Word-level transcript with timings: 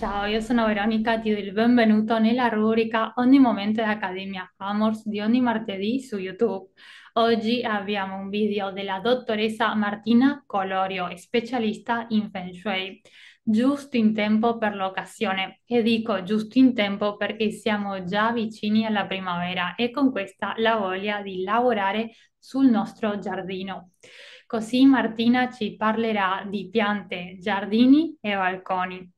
Ciao, 0.00 0.24
io 0.24 0.40
sono 0.40 0.64
Veronica, 0.64 1.20
ti 1.20 1.30
do 1.30 1.38
il 1.38 1.52
benvenuto 1.52 2.18
nella 2.18 2.48
rubrica 2.48 3.12
Ogni 3.16 3.38
momento 3.38 3.82
d'Accademia 3.82 4.54
Amors 4.56 5.06
di 5.06 5.20
ogni 5.20 5.42
martedì 5.42 6.00
su 6.00 6.16
YouTube. 6.16 6.70
Oggi 7.18 7.62
abbiamo 7.62 8.16
un 8.16 8.30
video 8.30 8.72
della 8.72 9.00
dottoressa 9.00 9.74
Martina 9.74 10.42
Colorio, 10.46 11.14
specialista 11.18 12.06
in 12.08 12.30
Feng 12.30 12.50
Shui. 12.54 12.98
Giusto 13.42 13.98
in 13.98 14.14
tempo 14.14 14.56
per 14.56 14.74
l'occasione. 14.74 15.60
E 15.66 15.82
dico 15.82 16.22
giusto 16.22 16.56
in 16.56 16.72
tempo 16.72 17.18
perché 17.18 17.50
siamo 17.50 18.02
già 18.02 18.32
vicini 18.32 18.86
alla 18.86 19.04
primavera 19.04 19.74
e 19.74 19.90
con 19.90 20.10
questa 20.10 20.54
la 20.56 20.76
voglia 20.76 21.20
di 21.20 21.42
lavorare 21.42 22.12
sul 22.38 22.70
nostro 22.70 23.18
giardino. 23.18 23.90
Così 24.46 24.86
Martina 24.86 25.50
ci 25.50 25.76
parlerà 25.76 26.46
di 26.48 26.70
piante, 26.70 27.36
giardini 27.38 28.16
e 28.18 28.34
balconi 28.34 29.12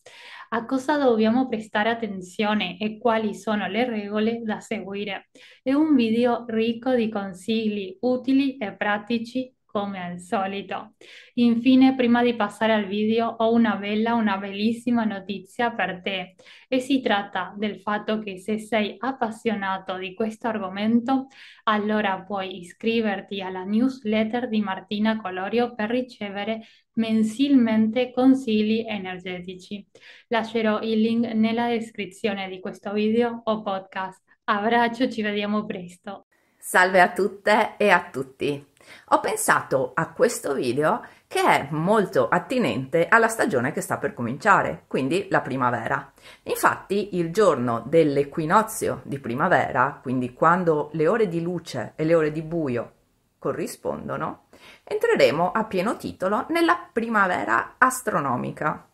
a 0.54 0.66
cosa 0.66 0.98
dobbiamo 0.98 1.48
prestare 1.48 1.88
attenzione 1.90 2.76
e 2.78 2.98
quali 2.98 3.34
sono 3.34 3.66
le 3.68 3.88
regole 3.88 4.42
da 4.42 4.60
seguire. 4.60 5.30
È 5.62 5.72
un 5.72 5.94
video 5.94 6.44
ricco 6.46 6.94
di 6.94 7.08
consigli 7.08 7.96
utili 8.00 8.58
e 8.58 8.74
pratici 8.74 9.50
come 9.72 10.04
al 10.04 10.20
solito. 10.20 10.92
Infine, 11.34 11.94
prima 11.94 12.22
di 12.22 12.36
passare 12.36 12.74
al 12.74 12.84
video, 12.84 13.26
ho 13.38 13.52
una 13.52 13.76
bella, 13.76 14.14
una 14.14 14.36
bellissima 14.36 15.04
notizia 15.04 15.72
per 15.72 16.02
te 16.02 16.36
e 16.68 16.78
si 16.78 17.00
tratta 17.00 17.54
del 17.56 17.80
fatto 17.80 18.18
che 18.18 18.38
se 18.38 18.58
sei 18.58 18.94
appassionato 18.98 19.96
di 19.96 20.14
questo 20.14 20.46
argomento, 20.46 21.28
allora 21.64 22.22
puoi 22.22 22.58
iscriverti 22.58 23.40
alla 23.40 23.64
newsletter 23.64 24.48
di 24.48 24.60
Martina 24.60 25.20
Colorio 25.20 25.74
per 25.74 25.88
ricevere 25.88 26.60
mensilmente 26.94 28.12
consigli 28.12 28.84
energetici. 28.86 29.84
Lascerò 30.28 30.80
il 30.82 31.00
link 31.00 31.32
nella 31.32 31.68
descrizione 31.68 32.48
di 32.48 32.60
questo 32.60 32.92
video 32.92 33.40
o 33.44 33.62
podcast. 33.62 34.22
Abbraccio, 34.44 35.08
ci 35.08 35.22
vediamo 35.22 35.64
presto. 35.64 36.26
Salve 36.58 37.00
a 37.00 37.12
tutte 37.12 37.74
e 37.76 37.90
a 37.90 38.08
tutti. 38.10 38.71
Ho 39.08 39.20
pensato 39.20 39.92
a 39.94 40.10
questo 40.12 40.54
video 40.54 41.04
che 41.26 41.42
è 41.42 41.68
molto 41.70 42.28
attinente 42.28 43.08
alla 43.08 43.28
stagione 43.28 43.72
che 43.72 43.80
sta 43.80 43.96
per 43.98 44.14
cominciare, 44.14 44.84
quindi 44.86 45.28
la 45.30 45.40
primavera. 45.40 46.12
Infatti 46.44 47.16
il 47.16 47.32
giorno 47.32 47.82
dell'equinozio 47.86 49.00
di 49.04 49.18
primavera, 49.18 49.98
quindi 50.02 50.32
quando 50.32 50.90
le 50.92 51.08
ore 51.08 51.28
di 51.28 51.40
luce 51.40 51.92
e 51.96 52.04
le 52.04 52.14
ore 52.14 52.32
di 52.32 52.42
buio 52.42 52.92
corrispondono, 53.38 54.44
entreremo 54.84 55.50
a 55.52 55.64
pieno 55.64 55.96
titolo 55.96 56.46
nella 56.50 56.88
primavera 56.92 57.74
astronomica. 57.78 58.86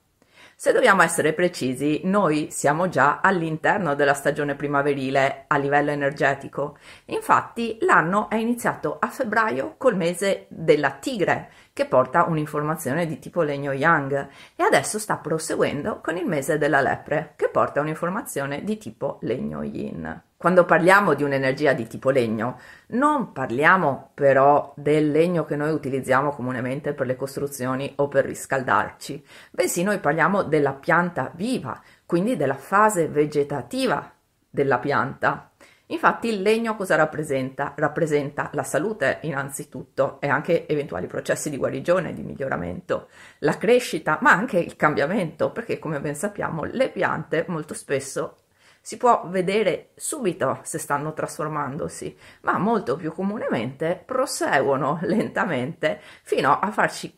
Se 0.61 0.73
dobbiamo 0.73 1.03
essere 1.03 1.35
precisi, 1.35 2.01
noi 2.03 2.49
siamo 2.51 2.89
già 2.89 3.21
all'interno 3.21 3.95
della 3.95 4.13
stagione 4.13 4.57
primaverile 4.57 5.45
a 5.47 5.57
livello 5.57 5.93
energetico. 5.93 6.79
Infatti 7.05 7.79
l'anno 7.83 8.29
è 8.29 8.35
iniziato 8.35 8.97
a 8.99 9.07
febbraio 9.07 9.77
col 9.79 9.95
mese 9.95 10.47
della 10.49 10.91
tigre, 10.91 11.53
che 11.73 11.87
porta 11.87 12.25
un'informazione 12.25 13.07
di 13.07 13.21
tipo 13.21 13.43
legno 13.43 13.71
yang, 13.71 14.29
e 14.57 14.63
adesso 14.65 14.99
sta 14.99 15.19
proseguendo 15.19 16.01
con 16.01 16.17
il 16.17 16.27
mese 16.27 16.59
della 16.59 16.81
lepre, 16.81 17.35
che 17.37 17.51
porta 17.51 17.81
un'informazione 17.81 18.65
di 18.65 18.79
tipo 18.79 19.19
legno 19.21 19.63
yin. 19.63 20.23
Quando 20.41 20.65
parliamo 20.65 21.15
di 21.15 21.25
un'energia 21.25 21.73
di 21.73 21.89
tipo 21.89 22.11
legno, 22.11 22.61
non 22.91 23.33
parliamo 23.33 24.13
però 24.15 24.73
del 24.77 25.11
legno 25.11 25.45
che 25.45 25.57
noi 25.57 25.73
utilizziamo 25.73 26.31
comunemente 26.31 26.95
per 26.95 27.09
le 27.09 27.17
costruzioni 27.17 27.93
o 27.97 28.07
per 28.07 28.25
riscaldarci, 28.25 29.27
bensì 29.51 29.83
noi 29.83 29.99
parliamo 29.99 30.45
della 30.45 30.75
pianta 30.75 31.33
viva, 31.35 31.83
quindi 32.07 32.37
della 32.37 32.55
fase 32.55 33.09
vegetativa 33.09 34.13
della 34.49 34.79
pianta. 34.79 35.51
Infatti 35.87 36.29
il 36.29 36.41
legno 36.41 36.77
cosa 36.77 36.95
rappresenta? 36.95 37.73
Rappresenta 37.75 38.51
la 38.53 38.63
salute 38.63 39.19
innanzitutto 39.23 40.21
e 40.21 40.29
anche 40.29 40.69
eventuali 40.69 41.09
processi 41.09 41.51
di 41.51 41.57
guarigione, 41.57 42.13
di 42.13 42.23
miglioramento, 42.23 43.09
la 43.41 43.59
crescita, 43.59 44.19
ma 44.21 44.31
anche 44.31 44.61
il 44.61 44.77
cambiamento, 44.77 45.51
perché 45.51 45.81
come 45.81 46.01
ben 46.01 46.15
sappiamo 46.15 46.63
le 46.63 46.91
piante 46.91 47.45
molto 47.49 47.75
spesso 47.75 48.37
si 48.81 48.97
può 48.97 49.27
vedere 49.27 49.91
subito 49.95 50.61
se 50.63 50.79
stanno 50.79 51.13
trasformandosi, 51.13 52.17
ma 52.43 52.59
molto 52.59 52.97
più 52.97 53.13
comunemente 53.13 54.03
proseguono 54.05 54.99
lentamente 55.05 56.01
fino 56.23 56.59
a 56.59 56.71
farci 56.71 57.17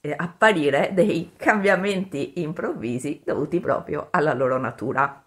eh, 0.00 0.14
apparire 0.16 0.90
dei 0.92 1.32
cambiamenti 1.36 2.40
improvvisi 2.40 3.22
dovuti 3.24 3.60
proprio 3.60 4.08
alla 4.10 4.34
loro 4.34 4.58
natura. 4.58 5.22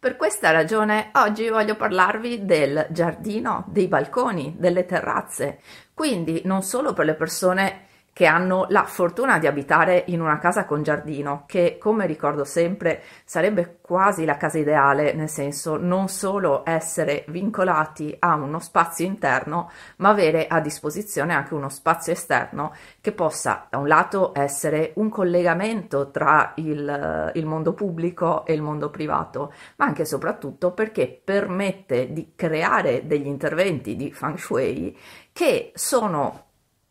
Per 0.00 0.16
questa 0.16 0.50
ragione 0.50 1.10
oggi 1.12 1.50
voglio 1.50 1.76
parlarvi 1.76 2.46
del 2.46 2.86
giardino, 2.90 3.66
dei 3.68 3.86
balconi, 3.86 4.56
delle 4.58 4.86
terrazze, 4.86 5.60
quindi 5.92 6.40
non 6.46 6.62
solo 6.62 6.94
per 6.94 7.04
le 7.04 7.14
persone 7.14 7.88
che 8.20 8.26
hanno 8.26 8.66
la 8.68 8.84
fortuna 8.84 9.38
di 9.38 9.46
abitare 9.46 10.04
in 10.08 10.20
una 10.20 10.36
casa 10.36 10.66
con 10.66 10.82
giardino, 10.82 11.44
che 11.46 11.78
come 11.80 12.04
ricordo 12.04 12.44
sempre 12.44 13.00
sarebbe 13.24 13.78
quasi 13.80 14.26
la 14.26 14.36
casa 14.36 14.58
ideale, 14.58 15.14
nel 15.14 15.30
senso 15.30 15.78
non 15.78 16.08
solo 16.08 16.60
essere 16.66 17.24
vincolati 17.28 18.14
a 18.18 18.34
uno 18.34 18.58
spazio 18.58 19.06
interno, 19.06 19.70
ma 19.96 20.10
avere 20.10 20.48
a 20.48 20.60
disposizione 20.60 21.32
anche 21.32 21.54
uno 21.54 21.70
spazio 21.70 22.12
esterno 22.12 22.74
che 23.00 23.12
possa 23.12 23.66
da 23.70 23.78
un 23.78 23.88
lato 23.88 24.32
essere 24.34 24.92
un 24.96 25.08
collegamento 25.08 26.10
tra 26.10 26.52
il, 26.56 27.32
il 27.32 27.46
mondo 27.46 27.72
pubblico 27.72 28.44
e 28.44 28.52
il 28.52 28.60
mondo 28.60 28.90
privato, 28.90 29.50
ma 29.76 29.86
anche 29.86 30.02
e 30.02 30.04
soprattutto 30.04 30.72
perché 30.72 31.22
permette 31.24 32.12
di 32.12 32.32
creare 32.36 33.06
degli 33.06 33.26
interventi 33.26 33.96
di 33.96 34.12
feng 34.12 34.36
shui 34.36 34.94
che 35.32 35.72
sono 35.74 36.48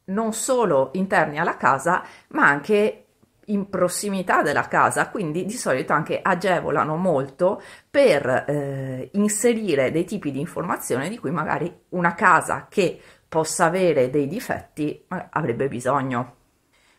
non 0.09 0.33
solo 0.33 0.91
interni 0.93 1.39
alla 1.39 1.57
casa, 1.57 2.03
ma 2.29 2.47
anche 2.47 3.05
in 3.49 3.69
prossimità 3.69 4.41
della 4.41 4.67
casa, 4.67 5.09
quindi 5.09 5.45
di 5.45 5.53
solito 5.53 5.93
anche 5.93 6.19
agevolano 6.21 6.95
molto 6.95 7.61
per 7.89 8.45
eh, 8.47 9.09
inserire 9.13 9.91
dei 9.91 10.05
tipi 10.05 10.31
di 10.31 10.39
informazione 10.39 11.09
di 11.09 11.17
cui 11.17 11.31
magari 11.31 11.85
una 11.89 12.13
casa 12.13 12.67
che 12.69 12.99
possa 13.27 13.65
avere 13.65 14.09
dei 14.09 14.27
difetti 14.27 15.05
avrebbe 15.07 15.67
bisogno. 15.67 16.35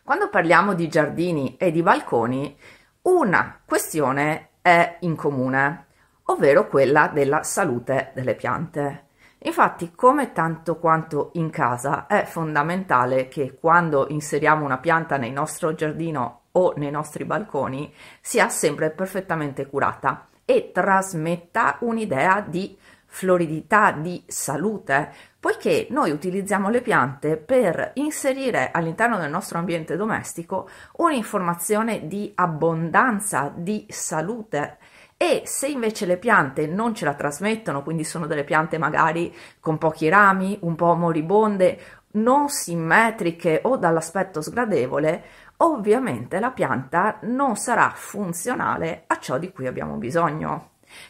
Quando 0.03 0.29
parliamo 0.29 0.73
di 0.73 0.87
giardini 0.87 1.57
e 1.57 1.71
di 1.71 1.81
balconi, 1.81 2.57
una 3.03 3.61
questione 3.65 4.49
è 4.61 4.97
in 5.01 5.15
comune, 5.15 5.85
ovvero 6.25 6.67
quella 6.67 7.07
della 7.07 7.43
salute 7.43 8.11
delle 8.13 8.35
piante. 8.35 9.05
Infatti, 9.43 9.91
come 9.95 10.33
tanto 10.33 10.77
quanto 10.77 11.31
in 11.33 11.49
casa, 11.49 12.05
è 12.05 12.25
fondamentale 12.25 13.27
che 13.27 13.57
quando 13.59 14.05
inseriamo 14.09 14.63
una 14.63 14.77
pianta 14.77 15.17
nel 15.17 15.31
nostro 15.31 15.73
giardino 15.73 16.41
o 16.51 16.73
nei 16.77 16.91
nostri 16.91 17.25
balconi 17.25 17.91
sia 18.19 18.49
sempre 18.49 18.91
perfettamente 18.91 19.65
curata 19.65 20.27
e 20.45 20.71
trasmetta 20.71 21.77
un'idea 21.79 22.41
di 22.41 22.77
floridità, 23.07 23.91
di 23.91 24.23
salute, 24.27 25.11
poiché 25.39 25.87
noi 25.89 26.11
utilizziamo 26.11 26.69
le 26.69 26.81
piante 26.81 27.35
per 27.35 27.91
inserire 27.95 28.69
all'interno 28.71 29.17
del 29.17 29.31
nostro 29.31 29.57
ambiente 29.57 29.97
domestico 29.97 30.69
un'informazione 30.97 32.07
di 32.07 32.31
abbondanza, 32.35 33.51
di 33.53 33.85
salute 33.89 34.77
e 35.21 35.43
se 35.45 35.67
invece 35.67 36.07
le 36.07 36.17
piante 36.17 36.65
non 36.65 36.95
ce 36.95 37.05
la 37.05 37.13
trasmettono, 37.13 37.83
quindi 37.83 38.03
sono 38.03 38.25
delle 38.25 38.43
piante 38.43 38.79
magari 38.79 39.31
con 39.59 39.77
pochi 39.77 40.09
rami, 40.09 40.57
un 40.61 40.73
po' 40.73 40.95
moribonde, 40.95 41.79
non 42.13 42.49
simmetriche 42.49 43.59
o 43.65 43.77
dall'aspetto 43.77 44.41
sgradevole, 44.41 45.23
ovviamente 45.57 46.39
la 46.39 46.49
pianta 46.49 47.19
non 47.21 47.55
sarà 47.55 47.91
funzionale 47.93 49.03
a 49.05 49.19
ciò 49.19 49.37
di 49.37 49.51
cui 49.51 49.67
abbiamo 49.67 49.97
bisogno. 49.97 50.69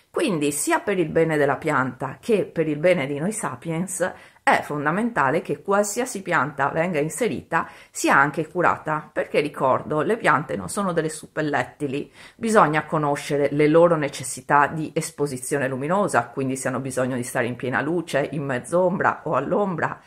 Quindi 0.10 0.52
sia 0.52 0.82
per 0.82 1.00
il 1.00 1.08
bene 1.08 1.38
della 1.38 1.56
pianta 1.56 2.18
che 2.20 2.44
per 2.44 2.68
il 2.68 2.80
bene 2.80 3.08
di 3.08 3.18
noi 3.18 3.32
sapiens 3.32 4.12
è 4.44 4.62
fondamentale 4.64 5.42
che 5.42 5.62
qualsiasi 5.62 6.24
pianta 6.24 6.70
venga 6.70 7.00
inserita 7.00 7.70
sia 7.92 8.16
anche 8.16 8.48
curata, 8.48 9.08
perché 9.12 9.40
ricordo, 9.40 10.02
le 10.02 10.18
piante 10.18 10.56
non 10.56 10.68
sono 10.68 10.94
delle 10.94 11.10
suppellettili, 11.10 12.12
bisogna 12.36 12.86
conoscere 12.86 13.50
le 13.52 13.68
loro 13.68 13.96
necessità 13.96 14.66
di 14.66 14.92
esposizione 14.96 15.68
luminosa, 15.68 16.28
quindi 16.28 16.56
se 16.56 16.70
hanno 16.70 16.80
bisogno 16.80 17.16
di 17.16 17.24
stare 17.24 17.46
in 17.46 17.56
piena 17.56 17.82
luce, 17.82 18.30
in 18.32 18.44
mezz'ombra 18.44 19.22
o 19.26 19.36
all'ombra, 19.36 20.02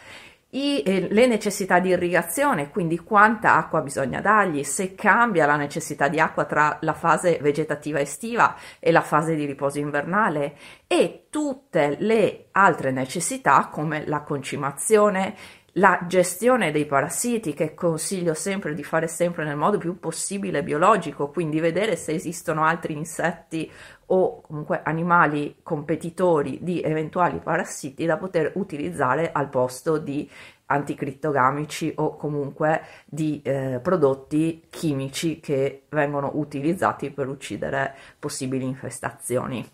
i, 0.54 0.82
eh, 0.82 1.08
le 1.10 1.26
necessità 1.26 1.78
di 1.78 1.90
irrigazione, 1.90 2.70
quindi 2.70 2.98
quanta 2.98 3.54
acqua 3.54 3.80
bisogna 3.80 4.20
dargli, 4.20 4.62
se 4.62 4.94
cambia 4.94 5.46
la 5.46 5.56
necessità 5.56 6.08
di 6.08 6.20
acqua 6.20 6.44
tra 6.44 6.78
la 6.80 6.92
fase 6.92 7.38
vegetativa 7.40 8.00
estiva 8.00 8.56
e 8.78 8.92
la 8.92 9.00
fase 9.00 9.34
di 9.34 9.44
riposo 9.44 9.78
invernale 9.78 10.56
e 10.86 11.26
tutte 11.30 11.96
le 11.98 12.46
altre 12.52 12.92
necessità 12.92 13.68
come 13.70 14.06
la 14.06 14.22
concimazione, 14.22 15.34
la 15.76 16.04
gestione 16.06 16.70
dei 16.70 16.86
parassiti 16.86 17.52
che 17.52 17.74
consiglio 17.74 18.34
sempre 18.34 18.74
di 18.74 18.84
fare 18.84 19.08
sempre 19.08 19.44
nel 19.44 19.56
modo 19.56 19.78
più 19.78 19.98
possibile 19.98 20.62
biologico, 20.62 21.30
quindi 21.30 21.58
vedere 21.58 21.96
se 21.96 22.12
esistono 22.12 22.64
altri 22.64 22.94
insetti 22.94 23.70
o 24.06 24.40
comunque 24.42 24.82
animali 24.84 25.56
competitori 25.62 26.58
di 26.62 26.80
eventuali 26.80 27.40
parassiti 27.40 28.04
da 28.04 28.16
poter 28.18 28.52
utilizzare 28.54 29.32
al 29.32 29.48
posto 29.48 29.98
di 29.98 30.30
anticrittogamici 30.66 31.92
o 31.96 32.16
comunque 32.16 32.82
di 33.04 33.40
eh, 33.42 33.80
prodotti 33.82 34.66
chimici 34.70 35.40
che 35.40 35.82
vengono 35.88 36.30
utilizzati 36.34 37.10
per 37.10 37.28
uccidere 37.28 37.94
possibili 38.18 38.64
infestazioni. 38.64 39.68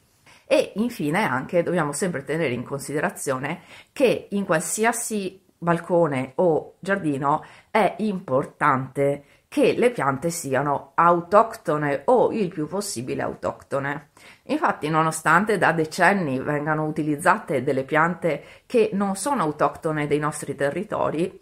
E 0.46 0.72
infine 0.76 1.24
anche 1.24 1.62
dobbiamo 1.62 1.92
sempre 1.92 2.24
tenere 2.24 2.54
in 2.54 2.64
considerazione 2.64 3.60
che 3.92 4.28
in 4.30 4.44
qualsiasi 4.44 5.40
balcone 5.62 6.32
o 6.36 6.76
giardino 6.80 7.44
è 7.70 7.96
importante 7.98 9.24
che 9.46 9.74
le 9.76 9.90
piante 9.90 10.30
siano 10.30 10.92
autoctone 10.94 12.02
o 12.06 12.32
il 12.32 12.48
più 12.48 12.66
possibile 12.66 13.22
autoctone. 13.22 14.10
Infatti, 14.44 14.88
nonostante 14.88 15.58
da 15.58 15.72
decenni 15.72 16.38
vengano 16.38 16.86
utilizzate 16.86 17.62
delle 17.62 17.82
piante 17.82 18.44
che 18.64 18.90
non 18.92 19.16
sono 19.16 19.42
autoctone 19.42 20.06
dei 20.06 20.20
nostri 20.20 20.54
territori, 20.54 21.38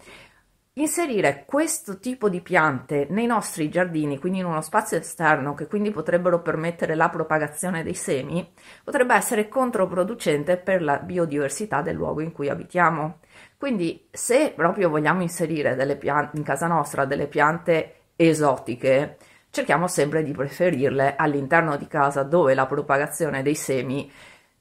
Inserire 0.78 1.42
questo 1.44 1.98
tipo 1.98 2.28
di 2.28 2.40
piante 2.40 3.08
nei 3.10 3.26
nostri 3.26 3.68
giardini, 3.68 4.20
quindi 4.20 4.38
in 4.38 4.44
uno 4.44 4.60
spazio 4.60 4.96
esterno 4.96 5.52
che 5.52 5.66
quindi 5.66 5.90
potrebbero 5.90 6.40
permettere 6.40 6.94
la 6.94 7.08
propagazione 7.08 7.82
dei 7.82 7.94
semi, 7.94 8.48
potrebbe 8.84 9.16
essere 9.16 9.48
controproducente 9.48 10.56
per 10.56 10.82
la 10.82 10.98
biodiversità 10.98 11.82
del 11.82 11.96
luogo 11.96 12.20
in 12.20 12.30
cui 12.30 12.48
abitiamo. 12.48 13.18
Quindi 13.56 14.06
se 14.12 14.52
proprio 14.54 14.88
vogliamo 14.88 15.22
inserire 15.22 15.74
piante 15.96 16.36
in 16.36 16.44
casa 16.44 16.68
nostra 16.68 17.04
delle 17.06 17.26
piante 17.26 17.94
esotiche, 18.14 19.16
cerchiamo 19.50 19.88
sempre 19.88 20.22
di 20.22 20.30
preferirle 20.30 21.16
all'interno 21.16 21.76
di 21.76 21.88
casa 21.88 22.22
dove 22.22 22.54
la 22.54 22.66
propagazione 22.66 23.42
dei 23.42 23.56
semi 23.56 24.08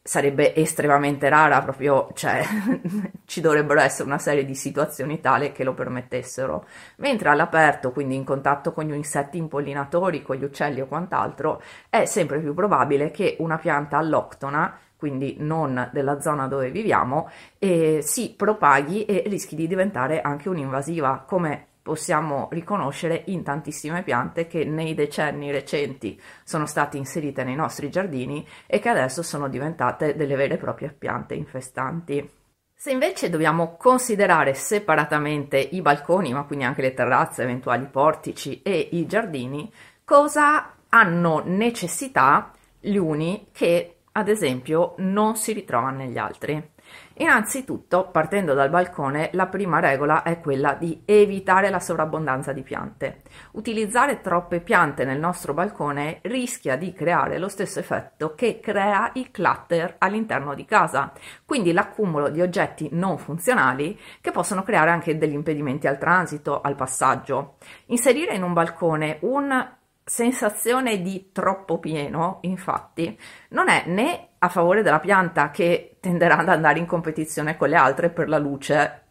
sarebbe 0.08 0.56
estremamente 0.56 1.28
rara, 1.28 1.62
proprio, 1.62 2.08
cioè 2.14 2.42
ci 3.26 3.42
dovrebbero 3.42 3.82
essere 3.82 4.08
una 4.08 4.18
serie 4.18 4.46
di 4.46 4.56
situazioni 4.56 5.20
tali 5.20 5.52
che 5.52 5.66
lo 5.66 5.74
permettessero. 5.74 6.66
Mentre 6.98 7.28
all'aperto, 7.28 7.92
quindi 7.92 8.16
in 8.16 8.24
contatto 8.24 8.72
con 8.72 8.86
gli 8.86 8.94
insetti 8.94 9.38
impollinatori, 9.38 10.22
con 10.22 10.38
gli 10.38 10.46
uccelli 10.46 10.80
o 10.80 10.88
quant'altro, 10.88 11.62
è 11.90 12.06
sempre 12.06 12.40
più 12.40 12.54
probabile 12.54 13.12
che 13.12 13.36
una 13.40 13.58
pianta 13.58 13.98
alloctona 13.98 14.80
quindi 14.98 15.36
non 15.38 15.92
della 15.94 16.20
zona 16.22 16.48
dove 16.48 16.72
viviamo, 16.72 17.30
eh, 17.60 18.00
si 18.02 18.34
propaghi 18.36 19.06
e 19.06 19.22
rischi 19.28 19.56
di 19.56 19.68
diventare 19.68 20.22
anche 20.22 20.50
un'invasiva, 20.50 21.24
come 21.28 21.68
possiamo 21.88 22.50
riconoscere 22.52 23.24
in 23.28 23.44
tantissime 23.44 24.04
piante 24.04 24.46
che 24.46 24.66
nei 24.66 24.94
decenni 24.94 25.52
recenti 25.52 26.22
sono 26.44 26.66
state 26.66 26.98
inserite 26.98 27.46
nei 27.46 27.56
nostri 27.56 27.90
giardini 27.90 28.46
e 28.66 28.80
che 28.80 28.90
adesso 28.90 29.24
sono 29.24 29.48
diventate 29.48 30.18
delle 30.18 30.36
vere 30.36 30.56
e 30.56 30.58
proprie 30.58 30.90
piante 30.90 31.34
infestanti. 31.34 32.30
Se 32.76 32.92
invece 32.92 33.30
dobbiamo 33.30 33.78
considerare 33.78 34.54
separatamente 34.54 35.58
i 35.58 35.82
balconi, 35.82 36.34
ma 36.34 36.44
quindi 36.44 36.66
anche 36.66 36.82
le 36.82 36.94
terrazze, 36.94 37.44
eventuali 37.44 37.86
portici 37.86 38.62
e 38.62 38.90
i 38.92 39.06
giardini, 39.06 39.72
cosa 40.04 40.74
hanno 40.90 41.42
necessità 41.46 42.52
gli 42.80 42.98
uni 42.98 43.48
che 43.54 44.00
ad 44.12 44.28
esempio 44.28 44.96
non 44.98 45.38
si 45.38 45.54
ritrovano 45.54 45.98
negli 45.98 46.18
altri? 46.18 46.76
Innanzitutto, 47.20 48.10
partendo 48.12 48.54
dal 48.54 48.70
balcone, 48.70 49.30
la 49.34 49.48
prima 49.48 49.80
regola 49.80 50.22
è 50.22 50.40
quella 50.40 50.74
di 50.74 51.02
evitare 51.06 51.70
la 51.70 51.80
sovrabbondanza 51.80 52.52
di 52.54 52.62
piante. 52.62 53.22
Utilizzare 53.52 54.22
troppe 54.22 54.60
piante 54.60 55.04
nel 55.04 55.20
nostro 55.20 55.54
balcone 55.54 56.20
rischia 56.24 56.76
di 56.76 56.94
creare 56.94 57.40
lo 57.40 57.48
stesso 57.48 57.80
effetto 57.80 58.36
che 58.36 58.60
crea 58.60 59.12
il 59.16 59.32
clutter 59.32 59.96
all'interno 59.98 60.54
di 60.54 60.66
casa, 60.66 61.12
quindi 61.46 61.72
l'accumulo 61.72 62.30
di 62.30 62.42
oggetti 62.42 62.90
non 62.92 63.18
funzionali 63.18 64.00
che 64.22 64.32
possono 64.32 64.62
creare 64.62 64.92
anche 64.92 65.18
degli 65.18 65.34
impedimenti 65.34 65.88
al 65.88 65.98
transito, 65.98 66.62
al 66.62 66.76
passaggio. 66.76 67.56
Inserire 67.88 68.36
in 68.36 68.44
un 68.44 68.54
balcone 68.54 69.18
un 69.22 69.76
sensazione 70.08 71.02
di 71.02 71.32
troppo 71.34 71.80
pieno, 71.80 72.38
infatti, 72.42 73.20
non 73.50 73.68
è 73.68 73.84
né 73.88 74.27
a 74.40 74.50
favore 74.50 74.84
della 74.84 75.00
pianta 75.00 75.50
che 75.52 75.98
tenderà 76.00 76.38
ad 76.38 76.50
andare 76.50 76.80
in 76.80 76.86
competizione 76.86 77.58
con 77.58 77.70
le 77.70 77.76
altre 77.76 78.10
per 78.10 78.30
la 78.30 78.38
luce 78.38 79.02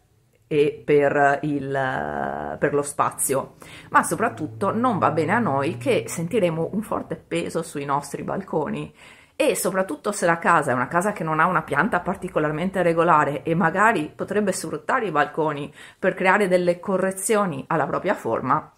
e 0.47 0.81
per, 0.83 1.39
il, 1.41 2.57
per 2.57 2.73
lo 2.73 2.81
spazio, 2.81 3.55
ma 3.89 4.03
soprattutto 4.03 4.73
non 4.73 4.97
va 4.97 5.11
bene 5.11 5.33
a 5.33 5.39
noi 5.39 5.77
che 5.77 6.05
sentiremo 6.07 6.69
un 6.71 6.81
forte 6.81 7.15
peso 7.15 7.61
sui 7.61 7.85
nostri 7.85 8.23
balconi. 8.23 8.93
E 9.39 9.55
soprattutto 9.55 10.11
se 10.11 10.25
la 10.25 10.39
casa 10.39 10.71
è 10.71 10.73
una 10.73 10.87
casa 10.87 11.11
che 11.11 11.23
non 11.23 11.39
ha 11.39 11.45
una 11.45 11.61
pianta 11.61 11.99
particolarmente 11.99 12.81
regolare 12.81 13.43
e 13.43 13.53
magari 13.53 14.11
potrebbe 14.15 14.51
sfruttare 14.51 15.05
i 15.05 15.11
balconi 15.11 15.71
per 15.99 16.15
creare 16.15 16.47
delle 16.47 16.79
correzioni 16.79 17.63
alla 17.67 17.85
propria 17.85 18.15
forma, 18.15 18.71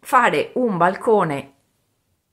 fare 0.00 0.52
un 0.54 0.78
balcone 0.78 1.52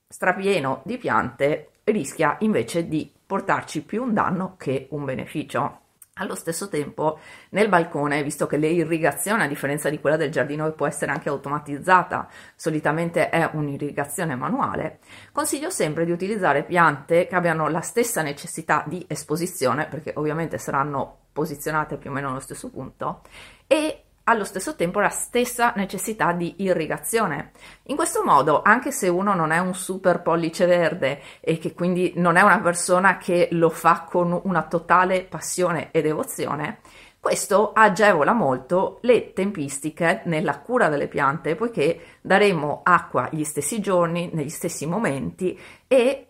strapieno 0.08 0.80
di 0.84 0.96
piante 0.96 1.72
rischia 1.84 2.36
invece 2.40 2.88
di 2.88 3.12
portarci 3.26 3.82
più 3.82 4.02
un 4.04 4.14
danno 4.14 4.54
che 4.56 4.86
un 4.90 5.04
beneficio. 5.04 5.80
Allo 6.18 6.34
stesso 6.34 6.70
tempo, 6.70 7.18
nel 7.50 7.68
balcone, 7.68 8.22
visto 8.22 8.46
che 8.46 8.56
l'irrigazione, 8.56 9.44
a 9.44 9.48
differenza 9.48 9.90
di 9.90 10.00
quella 10.00 10.16
del 10.16 10.30
giardino, 10.30 10.72
può 10.72 10.86
essere 10.86 11.12
anche 11.12 11.28
automatizzata, 11.28 12.26
solitamente 12.54 13.28
è 13.28 13.50
un'irrigazione 13.52 14.34
manuale, 14.34 15.00
consiglio 15.30 15.68
sempre 15.68 16.06
di 16.06 16.12
utilizzare 16.12 16.64
piante 16.64 17.26
che 17.26 17.34
abbiano 17.34 17.68
la 17.68 17.82
stessa 17.82 18.22
necessità 18.22 18.82
di 18.86 19.04
esposizione, 19.06 19.88
perché 19.88 20.12
ovviamente 20.14 20.56
saranno 20.56 21.24
posizionate 21.32 21.98
più 21.98 22.08
o 22.08 22.14
meno 22.14 22.30
allo 22.30 22.40
stesso 22.40 22.70
punto, 22.70 23.20
e 23.66 24.05
allo 24.28 24.44
stesso 24.44 24.74
tempo 24.74 24.98
la 24.98 25.08
stessa 25.08 25.72
necessità 25.76 26.32
di 26.32 26.54
irrigazione. 26.58 27.52
In 27.84 27.96
questo 27.96 28.24
modo, 28.24 28.62
anche 28.62 28.90
se 28.90 29.08
uno 29.08 29.34
non 29.34 29.52
è 29.52 29.58
un 29.58 29.74
super 29.74 30.22
pollice 30.22 30.66
verde 30.66 31.20
e 31.40 31.58
che 31.58 31.74
quindi 31.74 32.12
non 32.16 32.36
è 32.36 32.42
una 32.42 32.60
persona 32.60 33.18
che 33.18 33.48
lo 33.52 33.70
fa 33.70 34.06
con 34.08 34.38
una 34.44 34.62
totale 34.62 35.22
passione 35.22 35.90
e 35.92 36.02
devozione, 36.02 36.80
questo 37.20 37.72
agevola 37.72 38.32
molto 38.32 38.98
le 39.02 39.32
tempistiche 39.32 40.22
nella 40.24 40.58
cura 40.58 40.88
delle 40.88 41.08
piante, 41.08 41.54
poiché 41.54 42.18
daremo 42.20 42.80
acqua 42.84 43.28
gli 43.30 43.44
stessi 43.44 43.80
giorni, 43.80 44.30
negli 44.32 44.48
stessi 44.48 44.86
momenti 44.86 45.58
e 45.86 46.26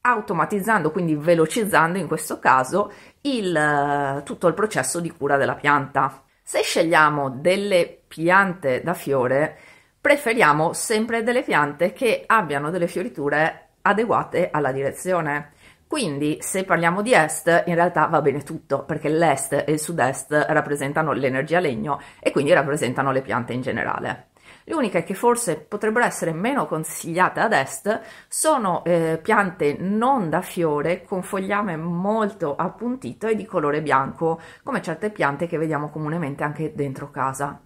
automatizzando, 0.00 0.90
quindi 0.90 1.14
velocizzando 1.14 1.98
in 1.98 2.06
questo 2.06 2.38
caso 2.38 2.92
il, 3.22 4.22
tutto 4.24 4.46
il 4.46 4.54
processo 4.54 5.00
di 5.00 5.10
cura 5.10 5.36
della 5.36 5.54
pianta. 5.54 6.22
Se 6.48 6.62
scegliamo 6.62 7.28
delle 7.28 8.02
piante 8.06 8.80
da 8.80 8.94
fiore, 8.94 9.58
preferiamo 10.00 10.72
sempre 10.74 11.24
delle 11.24 11.42
piante 11.42 11.92
che 11.92 12.22
abbiano 12.24 12.70
delle 12.70 12.86
fioriture 12.86 13.70
adeguate 13.82 14.50
alla 14.52 14.70
direzione. 14.70 15.50
Quindi, 15.88 16.38
se 16.40 16.62
parliamo 16.62 17.02
di 17.02 17.12
est, 17.12 17.64
in 17.66 17.74
realtà 17.74 18.06
va 18.06 18.20
bene 18.22 18.44
tutto, 18.44 18.84
perché 18.84 19.08
l'est 19.08 19.54
e 19.54 19.72
il 19.72 19.80
sud-est 19.80 20.46
rappresentano 20.50 21.10
l'energia 21.10 21.58
legno 21.58 22.00
e 22.20 22.30
quindi 22.30 22.52
rappresentano 22.52 23.10
le 23.10 23.22
piante 23.22 23.52
in 23.52 23.62
generale. 23.62 24.28
Le 24.68 24.74
uniche 24.74 25.04
che 25.04 25.14
forse 25.14 25.60
potrebbero 25.60 26.04
essere 26.04 26.32
meno 26.32 26.66
consigliate 26.66 27.38
ad 27.38 27.52
est 27.52 28.00
sono 28.26 28.82
eh, 28.82 29.20
piante 29.22 29.76
non 29.78 30.28
da 30.28 30.40
fiore 30.40 31.04
con 31.04 31.22
fogliame 31.22 31.76
molto 31.76 32.56
appuntito 32.56 33.28
e 33.28 33.36
di 33.36 33.44
colore 33.44 33.80
bianco, 33.80 34.40
come 34.64 34.82
certe 34.82 35.10
piante 35.10 35.46
che 35.46 35.56
vediamo 35.56 35.88
comunemente 35.88 36.42
anche 36.42 36.72
dentro 36.74 37.12
casa. 37.12 37.60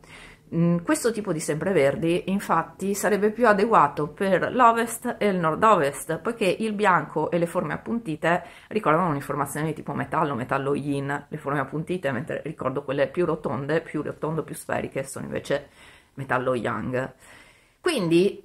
Mm, 0.54 0.78
questo 0.82 1.10
tipo 1.10 1.32
di 1.32 1.40
sempreverdi 1.40 2.24
infatti 2.26 2.92
sarebbe 2.92 3.30
più 3.30 3.46
adeguato 3.46 4.08
per 4.08 4.52
l'ovest 4.52 5.16
e 5.18 5.28
il 5.28 5.38
nord-ovest, 5.38 6.18
poiché 6.18 6.44
il 6.44 6.74
bianco 6.74 7.30
e 7.30 7.38
le 7.38 7.46
forme 7.46 7.72
appuntite 7.72 8.44
ricordano 8.68 9.08
un'informazione 9.08 9.68
di 9.68 9.72
tipo 9.72 9.94
metallo, 9.94 10.34
metallo 10.34 10.74
yin, 10.74 11.26
le 11.28 11.38
forme 11.38 11.60
appuntite, 11.60 12.12
mentre 12.12 12.42
ricordo 12.44 12.82
quelle 12.84 13.08
più 13.08 13.24
rotonde, 13.24 13.80
più 13.80 14.02
rotondo, 14.02 14.42
più 14.42 14.54
sferiche, 14.54 15.02
sono 15.04 15.24
invece 15.24 15.68
metallo 16.20 16.54
yang. 16.54 17.12
Quindi 17.80 18.44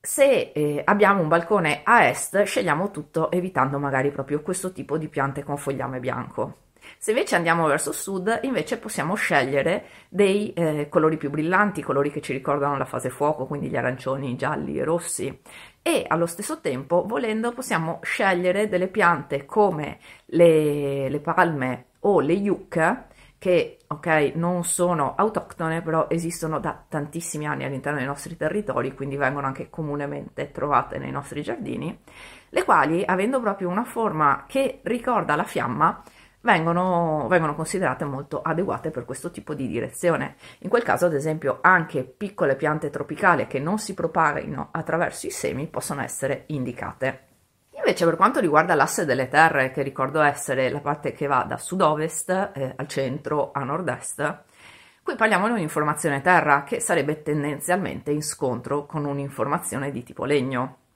se 0.00 0.52
eh, 0.54 0.82
abbiamo 0.84 1.22
un 1.22 1.28
balcone 1.28 1.82
a 1.84 2.06
est, 2.06 2.42
scegliamo 2.42 2.90
tutto 2.90 3.30
evitando 3.30 3.78
magari 3.78 4.10
proprio 4.10 4.42
questo 4.42 4.72
tipo 4.72 4.96
di 4.96 5.08
piante 5.08 5.44
con 5.44 5.56
fogliame 5.56 6.00
bianco. 6.00 6.66
Se 6.96 7.10
invece 7.10 7.36
andiamo 7.36 7.66
verso 7.66 7.92
sud, 7.92 8.40
invece 8.42 8.78
possiamo 8.78 9.14
scegliere 9.14 9.84
dei 10.08 10.52
eh, 10.54 10.88
colori 10.88 11.16
più 11.16 11.30
brillanti, 11.30 11.82
colori 11.82 12.10
che 12.10 12.20
ci 12.20 12.32
ricordano 12.32 12.78
la 12.78 12.84
fase 12.84 13.10
fuoco, 13.10 13.46
quindi 13.46 13.68
gli 13.68 13.76
arancioni, 13.76 14.30
i 14.30 14.36
gialli 14.36 14.78
e 14.78 14.84
rossi. 14.84 15.40
E 15.82 16.04
allo 16.08 16.26
stesso 16.26 16.60
tempo, 16.60 17.04
volendo, 17.06 17.52
possiamo 17.52 18.00
scegliere 18.02 18.68
delle 18.68 18.88
piante 18.88 19.44
come 19.44 19.98
le, 20.26 21.08
le 21.08 21.20
palme 21.20 21.86
o 22.00 22.20
le 22.20 22.32
yucca 22.32 23.08
che, 23.38 23.78
ok, 23.86 24.32
non 24.34 24.64
sono 24.64 25.14
autoctone, 25.14 25.80
però 25.80 26.06
esistono 26.08 26.58
da 26.58 26.84
tantissimi 26.88 27.46
anni 27.46 27.64
all'interno 27.64 27.98
dei 27.98 28.06
nostri 28.06 28.36
territori, 28.36 28.94
quindi 28.94 29.16
vengono 29.16 29.46
anche 29.46 29.70
comunemente 29.70 30.50
trovate 30.50 30.98
nei 30.98 31.12
nostri 31.12 31.42
giardini, 31.42 31.96
le 32.50 32.64
quali, 32.64 33.04
avendo 33.06 33.40
proprio 33.40 33.68
una 33.68 33.84
forma 33.84 34.44
che 34.46 34.80
ricorda 34.82 35.36
la 35.36 35.44
fiamma, 35.44 36.02
vengono, 36.40 37.26
vengono, 37.28 37.54
considerate 37.54 38.04
molto 38.04 38.42
adeguate 38.42 38.90
per 38.90 39.04
questo 39.04 39.30
tipo 39.30 39.54
di 39.54 39.68
direzione. 39.68 40.36
In 40.60 40.68
quel 40.68 40.82
caso, 40.82 41.06
ad 41.06 41.14
esempio, 41.14 41.58
anche 41.60 42.04
piccole 42.04 42.56
piante 42.56 42.90
tropicali 42.90 43.46
che 43.46 43.60
non 43.60 43.78
si 43.78 43.94
propaghino 43.94 44.68
attraverso 44.72 45.26
i 45.26 45.30
semi 45.30 45.66
possono 45.68 46.02
essere 46.02 46.44
indicate. 46.48 47.26
Invece, 47.88 48.04
per 48.04 48.16
quanto 48.16 48.38
riguarda 48.38 48.74
l'asse 48.74 49.06
delle 49.06 49.28
terre, 49.28 49.70
che 49.70 49.80
ricordo 49.80 50.20
essere 50.20 50.68
la 50.68 50.80
parte 50.80 51.12
che 51.12 51.26
va 51.26 51.42
da 51.48 51.56
sud-ovest 51.56 52.50
eh, 52.52 52.74
al 52.76 52.86
centro 52.86 53.50
a 53.50 53.64
nord-est, 53.64 54.42
qui 55.02 55.16
parliamo 55.16 55.46
di 55.46 55.54
un'informazione 55.54 56.20
terra 56.20 56.64
che 56.64 56.80
sarebbe 56.80 57.22
tendenzialmente 57.22 58.10
in 58.10 58.22
scontro 58.22 58.84
con 58.84 59.06
un'informazione 59.06 59.90
di 59.90 60.02
tipo 60.02 60.26
legno. 60.26 60.87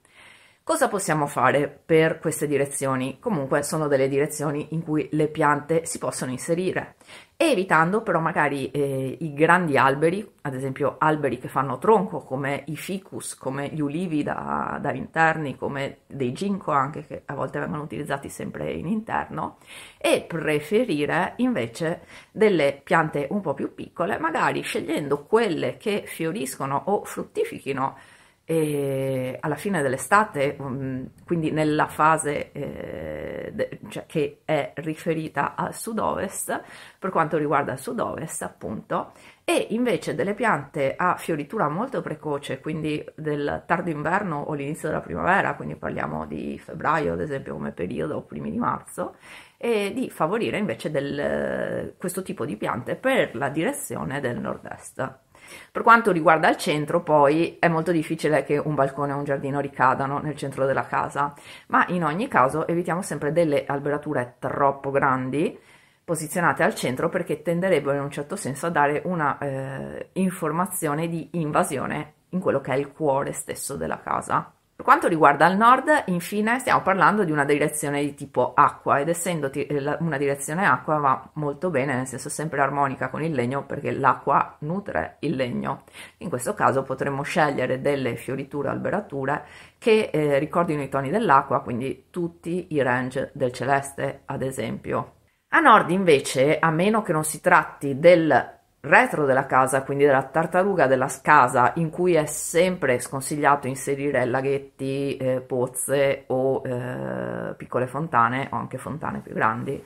Cosa 0.65 0.87
possiamo 0.87 1.27
fare 1.27 1.67
per 1.67 2.21
queste 2.21 2.47
direzioni? 2.47 3.19
Comunque 3.19 3.65
sono 3.65 3.89
delle 3.89 4.07
direzioni 4.07 4.69
in 4.71 4.85
cui 4.85 5.09
le 5.11 5.27
piante 5.27 5.87
si 5.87 5.99
possono 5.99 6.31
inserire, 6.31 6.95
evitando 7.37 8.01
però 8.03 8.21
magari 8.21 8.71
eh, 8.71 9.17
i 9.19 9.35
grandi 9.35 9.77
alberi, 9.77 10.25
ad 10.43 10.55
esempio 10.55 10.95
alberi 10.99 11.39
che 11.39 11.49
fanno 11.49 11.79
tronco 11.79 12.21
come 12.21 12.63
i 12.67 12.77
ficus, 12.77 13.35
come 13.35 13.71
gli 13.71 13.81
ulivi 13.81 14.23
da, 14.23 14.79
da 14.81 14.93
interni, 14.93 15.57
come 15.57 16.03
dei 16.07 16.31
ginkgo 16.33 16.71
anche 16.71 17.05
che 17.05 17.23
a 17.25 17.35
volte 17.35 17.59
vengono 17.59 17.83
utilizzati 17.83 18.29
sempre 18.29 18.71
in 18.71 18.87
interno, 18.87 19.57
e 19.99 20.25
preferire 20.29 21.33
invece 21.39 22.03
delle 22.31 22.81
piante 22.85 23.27
un 23.31 23.41
po' 23.41 23.55
più 23.55 23.75
piccole, 23.75 24.17
magari 24.17 24.63
scegliendo 24.63 25.25
quelle 25.25 25.77
che 25.77 26.05
fioriscono 26.07 26.81
o 26.87 27.03
fruttifichino 27.03 27.97
e 28.45 29.37
alla 29.41 29.55
fine 29.55 29.83
dell'estate, 29.83 30.57
um, 30.59 31.09
quindi 31.25 31.51
nella 31.53 31.87
fase 31.87 32.51
eh, 32.53 33.79
cioè 33.89 34.05
che 34.07 34.41
è 34.45 34.73
riferita 34.77 35.55
al 35.55 35.75
sud-ovest, 35.75 36.63
per 36.99 37.11
quanto 37.11 37.37
riguarda 37.37 37.73
il 37.73 37.79
sud-ovest 37.79 38.43
appunto, 38.43 39.13
e 39.45 39.69
invece 39.71 40.15
delle 40.15 40.35
piante 40.35 40.95
a 40.97 41.17
fioritura 41.17 41.69
molto 41.69 42.01
precoce, 42.01 42.61
quindi 42.61 43.05
del 43.15 43.63
tardo 43.67 43.91
inverno 43.91 44.41
o 44.41 44.55
l'inizio 44.55 44.89
della 44.89 45.01
primavera, 45.01 45.55
quindi 45.55 45.77
parliamo 45.77 46.27
di 46.27 46.59
febbraio 46.59 47.13
ad 47.13 47.21
esempio 47.21 47.55
come 47.55 47.71
periodo 47.73 48.17
o 48.17 48.23
primi 48.23 48.51
di 48.51 48.59
marzo, 48.59 49.17
e 49.57 49.93
di 49.95 50.11
favorire 50.11 50.59
invece 50.59 50.91
del, 50.91 51.95
questo 51.97 52.23
tipo 52.23 52.45
di 52.45 52.57
piante 52.57 52.97
per 52.97 53.37
la 53.37 53.49
direzione 53.49 54.21
del 54.21 54.41
nord-est. 54.41 55.22
Per 55.71 55.83
quanto 55.83 56.13
riguarda 56.13 56.49
il 56.49 56.57
centro, 56.57 57.03
poi 57.03 57.57
è 57.59 57.69
molto 57.69 57.93
difficile 57.93 58.45
che 58.45 58.59
un 58.59 58.75
balcone 58.75 59.13
o 59.13 59.19
un 59.19 59.25
giardino 59.25 59.61
ricadano 59.61 60.19
nel 60.19 60.37
centro 60.37 60.67
della 60.67 60.87
casa, 60.87 61.35
ma 61.69 61.85
in 61.89 62.05
ogni 62.05 62.29
caso 62.29 62.67
evitiamo 62.67 63.03
sempre 63.03 63.33
delle 63.33 63.65
alberature 63.67 64.37
troppo 64.39 64.91
grandi 64.91 65.59
posizionate 66.05 66.63
al 66.63 66.75
centro 66.75 67.09
perché 67.09 67.43
tenderebbero 67.43 67.97
in 67.97 68.03
un 68.03 68.11
certo 68.11 68.37
senso 68.37 68.67
a 68.67 68.71
dare 68.71 69.03
una 69.05 69.39
eh, 69.39 70.11
informazione 70.15 71.09
di 71.09 71.29
invasione 71.33 72.15
in 72.31 72.41
quello 72.41 72.61
che 72.61 72.73
è 72.73 72.77
il 72.77 72.93
cuore 72.93 73.33
stesso 73.33 73.77
della 73.77 74.01
casa. 74.01 74.53
Per 74.83 74.91
quanto 74.91 75.07
riguarda 75.07 75.47
il 75.47 75.57
nord, 75.57 76.07
infine, 76.07 76.59
stiamo 76.59 76.83
parlando 76.83 77.23
di 77.23 77.31
una 77.31 77.45
direzione 77.45 78.01
di 78.01 78.17
tipo 78.17 78.53
acqua 78.53 78.99
ed 78.99 79.09
essendo 79.09 79.49
eh, 79.53 79.97
una 80.01 80.17
direzione 80.17 80.67
acqua 80.67 80.97
va 80.97 81.31
molto 81.35 81.71
bene, 81.71 81.95
nel 81.95 82.09
senso 82.09 82.29
sempre 82.29 82.61
armonica 82.61 83.09
con 83.09 83.23
il 83.23 83.31
legno 83.31 83.65
perché 83.65 83.93
l'acqua 83.93 84.57
nutre 84.63 85.19
il 85.21 85.37
legno. 85.37 85.85
In 86.19 86.29
questo 86.29 86.55
caso 86.55 86.83
potremmo 86.83 87.23
scegliere 87.23 87.81
delle 87.81 88.17
fioriture 88.17 88.71
alberature 88.71 89.45
che 89.79 90.11
eh, 90.13 90.41
ricordino 90.41 90.83
i 90.83 90.89
toni 90.89 91.11
dell'acqua, 91.11 91.61
quindi 91.61 92.07
tutti 92.11 92.67
i 92.71 92.83
range 92.83 93.31
del 93.35 93.53
celeste, 93.53 94.23
ad 94.25 94.43
esempio. 94.43 95.13
A 95.51 95.61
nord 95.61 95.91
invece, 95.91 96.59
a 96.59 96.73
meno 96.73 97.03
che 97.03 97.13
non 97.13 97.23
si 97.23 97.41
tratti 97.41 98.01
del 98.01 98.62
retro 98.85 99.27
della 99.27 99.47
casa, 99.47 99.83
quindi 99.83 100.05
della 100.05 100.25
tartaruga 100.25 100.87
della 100.87 101.09
casa, 101.23 101.73
in 101.77 101.89
cui 101.91 102.15
è 102.15 102.27
sempre 102.27 102.99
sconsigliato 102.99 103.69
inserire 103.69 104.25
laghetti, 104.25 105.17
eh, 105.17 105.41
pozze 105.41 106.25
o 106.27 106.63
eh, 106.65 107.55
piccole 107.57 107.87
fontane 107.87 108.49
o 108.51 108.57
anche 108.57 108.79
fontane 108.79 109.21
più 109.21 109.35
grandi. 109.35 109.83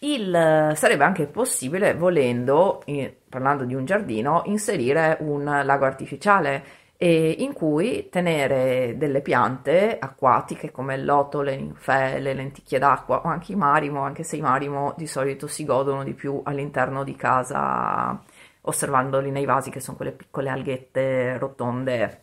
Il, 0.00 0.72
sarebbe 0.74 1.04
anche 1.04 1.26
possibile, 1.26 1.94
volendo, 1.94 2.82
eh, 2.84 3.16
parlando 3.28 3.64
di 3.64 3.74
un 3.74 3.84
giardino, 3.84 4.42
inserire 4.46 5.16
un 5.20 5.44
lago 5.44 5.84
artificiale 5.84 6.64
e 7.04 7.36
in 7.40 7.52
cui 7.52 8.08
tenere 8.08 8.94
delle 8.96 9.20
piante 9.20 9.98
acquatiche 9.98 10.70
come 10.70 10.94
il 10.94 11.04
loto, 11.04 11.42
le 11.42 11.54
ninfee, 11.54 12.18
le 12.18 12.32
lenticchie 12.32 12.78
d'acqua 12.78 13.20
o 13.20 13.28
anche 13.28 13.52
i 13.52 13.56
marimo, 13.56 14.00
anche 14.00 14.22
se 14.22 14.36
i 14.36 14.40
marimo 14.40 14.94
di 14.96 15.06
solito 15.06 15.46
si 15.46 15.66
godono 15.66 16.02
di 16.02 16.14
più 16.14 16.40
all'interno 16.42 17.04
di 17.04 17.14
casa 17.14 18.18
osservandoli 18.62 19.30
nei 19.30 19.44
vasi 19.44 19.68
che 19.68 19.80
sono 19.80 19.98
quelle 19.98 20.12
piccole 20.12 20.48
alghette 20.48 21.36
rotonde 21.36 22.20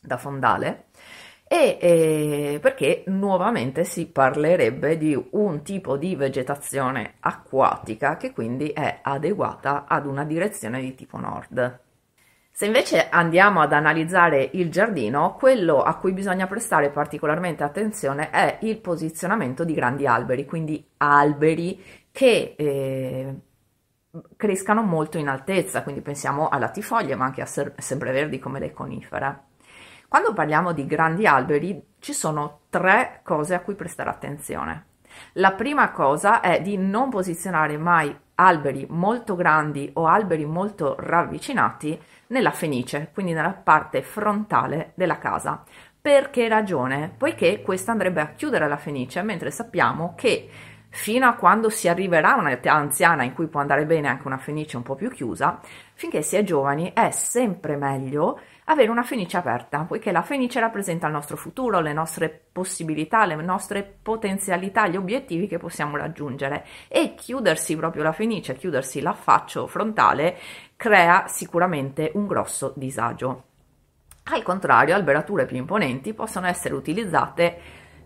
da 0.00 0.16
fondale 0.16 0.84
e 1.48 1.78
eh, 1.80 2.58
perché 2.62 3.02
nuovamente 3.06 3.82
si 3.82 4.06
parlerebbe 4.06 4.96
di 4.96 5.20
un 5.32 5.62
tipo 5.64 5.96
di 5.96 6.14
vegetazione 6.14 7.14
acquatica 7.18 8.16
che 8.16 8.32
quindi 8.32 8.68
è 8.68 9.00
adeguata 9.02 9.86
ad 9.88 10.06
una 10.06 10.24
direzione 10.24 10.80
di 10.80 10.94
tipo 10.94 11.18
nord. 11.18 11.86
Se 12.58 12.66
invece 12.66 13.08
andiamo 13.08 13.60
ad 13.60 13.72
analizzare 13.72 14.50
il 14.54 14.68
giardino, 14.68 15.36
quello 15.36 15.80
a 15.80 15.94
cui 15.94 16.12
bisogna 16.12 16.48
prestare 16.48 16.90
particolarmente 16.90 17.62
attenzione 17.62 18.30
è 18.30 18.58
il 18.62 18.80
posizionamento 18.80 19.62
di 19.62 19.74
grandi 19.74 20.08
alberi, 20.08 20.44
quindi 20.44 20.84
alberi 20.96 21.80
che 22.10 22.56
eh, 22.58 23.34
crescano 24.36 24.82
molto 24.82 25.18
in 25.18 25.28
altezza, 25.28 25.84
quindi 25.84 26.00
pensiamo 26.00 26.48
a 26.48 26.58
latifoglie 26.58 27.14
ma 27.14 27.26
anche 27.26 27.42
a 27.42 27.46
sempreverdi 27.46 28.40
come 28.40 28.58
le 28.58 28.72
conifere. 28.72 29.42
Quando 30.08 30.32
parliamo 30.32 30.72
di 30.72 30.84
grandi 30.84 31.28
alberi 31.28 31.80
ci 32.00 32.12
sono 32.12 32.62
tre 32.70 33.20
cose 33.22 33.54
a 33.54 33.60
cui 33.60 33.76
prestare 33.76 34.10
attenzione. 34.10 34.86
La 35.34 35.52
prima 35.52 35.92
cosa 35.92 36.40
è 36.40 36.60
di 36.60 36.76
non 36.76 37.08
posizionare 37.08 37.78
mai 37.78 38.12
alberi 38.40 38.86
molto 38.88 39.34
grandi 39.34 39.90
o 39.94 40.06
alberi 40.06 40.44
molto 40.44 40.94
ravvicinati 40.98 42.00
nella 42.28 42.52
fenice, 42.52 43.10
quindi 43.12 43.32
nella 43.32 43.52
parte 43.52 44.02
frontale 44.02 44.92
della 44.94 45.18
casa. 45.18 45.64
Per 46.00 46.30
che 46.30 46.46
ragione? 46.48 47.12
Poiché 47.16 47.62
questa 47.62 47.90
andrebbe 47.90 48.20
a 48.20 48.28
chiudere 48.34 48.68
la 48.68 48.76
fenice, 48.76 49.22
mentre 49.22 49.50
sappiamo 49.50 50.14
che 50.16 50.48
fino 50.90 51.26
a 51.26 51.34
quando 51.34 51.68
si 51.68 51.88
arriverà 51.88 52.34
a 52.34 52.38
un'età 52.38 52.72
anziana 52.72 53.24
in 53.24 53.34
cui 53.34 53.48
può 53.48 53.60
andare 53.60 53.84
bene 53.84 54.08
anche 54.08 54.26
una 54.26 54.38
fenice 54.38 54.76
un 54.76 54.84
po' 54.84 54.94
più 54.94 55.10
chiusa, 55.10 55.60
finché 55.94 56.22
si 56.22 56.36
è 56.36 56.44
giovani 56.44 56.92
è 56.94 57.10
sempre 57.10 57.76
meglio 57.76 58.40
avere 58.70 58.90
una 58.90 59.02
fenice 59.02 59.36
aperta, 59.36 59.84
poiché 59.84 60.12
la 60.12 60.22
fenice 60.22 60.60
rappresenta 60.60 61.06
il 61.06 61.12
nostro 61.12 61.36
futuro, 61.36 61.80
le 61.80 61.92
nostre 61.92 62.28
possibilità, 62.52 63.24
le 63.24 63.36
nostre 63.36 63.82
potenzialità, 63.82 64.86
gli 64.86 64.96
obiettivi 64.96 65.46
che 65.46 65.58
possiamo 65.58 65.96
raggiungere 65.96 66.66
e 66.88 67.14
chiudersi 67.14 67.76
proprio 67.76 68.02
la 68.02 68.12
fenice, 68.12 68.56
chiudersi 68.56 69.00
l'affaccio 69.00 69.66
frontale 69.66 70.36
crea 70.76 71.26
sicuramente 71.28 72.10
un 72.14 72.26
grosso 72.26 72.72
disagio. 72.76 73.44
Al 74.30 74.42
contrario, 74.42 74.94
alberature 74.94 75.46
più 75.46 75.56
imponenti 75.56 76.12
possono 76.12 76.46
essere 76.46 76.74
utilizzate 76.74 77.58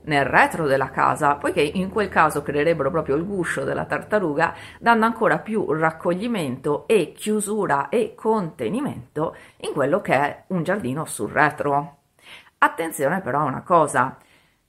nel 0.05 0.25
retro 0.25 0.67
della 0.67 0.91
casa, 0.91 1.35
poiché 1.37 1.61
in 1.61 1.91
quel 1.91 2.09
caso 2.09 2.43
creerebbero 2.43 2.91
proprio 2.91 3.17
il 3.17 3.25
guscio 3.25 3.65
della 3.65 3.85
tartaruga, 3.85 4.55
dando 4.79 5.07
ancora 5.07 5.39
più 5.39 5.73
raccoglimento 5.73 6.87
e 6.87 7.13
chiusura 7.13 7.89
e 7.89 8.15
contenimento 8.15 9.37
in 9.59 9.73
quello 9.73 10.01
che 10.01 10.15
è 10.15 10.43
un 10.49 10.63
giardino 10.63 11.05
sul 11.05 11.31
retro. 11.31 11.97
Attenzione 12.59 13.21
però 13.21 13.41
a 13.41 13.45
una 13.45 13.63
cosa, 13.63 14.17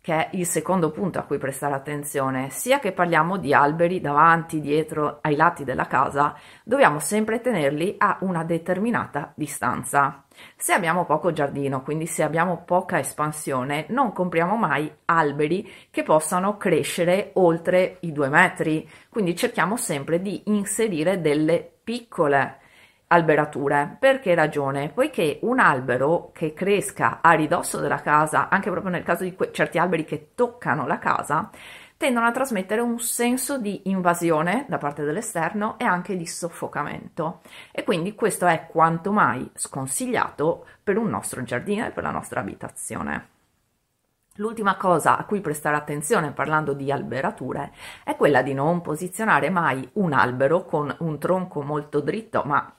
che 0.04 0.14
è 0.14 0.30
il 0.36 0.46
secondo 0.46 0.92
punto 0.92 1.18
a 1.18 1.22
cui 1.22 1.38
prestare 1.38 1.76
attenzione, 1.76 2.50
sia 2.50 2.80
che 2.80 2.92
parliamo 2.92 3.38
di 3.38 3.54
alberi 3.54 4.02
davanti, 4.02 4.60
dietro, 4.60 5.20
ai 5.22 5.38
lati 5.38 5.64
della 5.64 5.88
casa, 5.88 6.36
dobbiamo 6.66 7.00
sempre 7.00 7.40
tenerli 7.40 7.96
a 8.00 8.18
una 8.20 8.44
determinata 8.44 9.32
distanza. 9.34 10.26
Se 10.58 10.74
abbiamo 10.74 11.06
poco 11.06 11.32
giardino, 11.32 11.84
quindi 11.84 12.06
se 12.06 12.22
abbiamo 12.22 12.64
poca 12.66 13.00
espansione, 13.00 13.86
non 13.92 14.12
compriamo 14.12 14.58
mai 14.58 14.94
alberi 15.06 15.72
che 15.90 16.04
possano 16.04 16.58
crescere 16.58 17.32
oltre 17.36 18.00
i 18.02 18.12
due 18.12 18.28
metri, 18.28 18.86
quindi 19.08 19.38
cerchiamo 19.38 19.78
sempre 19.78 20.22
di 20.22 20.42
inserire 20.48 21.22
delle 21.22 21.66
piccole 21.82 22.58
alberature. 23.14 23.96
Per 24.00 24.20
che 24.20 24.34
ragione? 24.34 24.90
Poiché 24.90 25.40
un 25.44 25.60
albero 25.60 26.32
che 26.34 26.54
cresca 26.54 27.20
a 27.22 27.34
ridosso 27.34 27.80
della 27.80 28.02
casa, 28.02 28.50
anche 28.50 28.72
proprio 28.72 28.92
nel 28.92 29.04
caso 29.04 29.24
di 29.24 29.36
que- 29.36 29.52
certi 29.52 29.78
alberi 29.78 30.04
che 30.04 30.32
toccano 30.34 30.88
la 30.88 30.98
casa, 30.98 31.50
tendono 31.96 32.26
a 32.26 32.32
trasmettere 32.32 32.82
un 32.82 33.00
senso 33.00 33.58
di 33.60 33.82
invasione 33.86 34.66
da 34.68 34.78
parte 34.78 35.04
dell'esterno 35.04 35.78
e 35.78 35.86
anche 35.86 36.18
di 36.18 36.26
soffocamento 36.26 37.42
e 37.72 37.84
quindi 37.84 38.16
questo 38.16 38.46
è 38.48 38.68
quanto 38.68 39.12
mai 39.12 39.50
sconsigliato 39.54 40.66
per 40.84 40.98
un 40.98 41.10
nostro 41.10 41.44
giardino 41.44 41.86
e 41.86 41.92
per 41.92 42.04
la 42.04 42.12
nostra 42.12 42.40
abitazione. 42.42 43.30
L'ultima 44.38 44.76
cosa 44.76 45.18
a 45.18 45.26
cui 45.26 45.42
prestare 45.42 45.76
attenzione 45.76 46.32
parlando 46.32 46.74
di 46.74 46.92
alberature 46.92 47.72
è 48.04 48.16
quella 48.16 48.42
di 48.42 48.56
non 48.56 48.82
posizionare 48.82 49.52
mai 49.52 49.88
un 49.94 50.12
albero 50.12 50.66
con 50.66 50.94
un 51.00 51.20
tronco 51.20 51.62
molto 51.62 52.02
dritto, 52.02 52.42
ma 52.44 52.74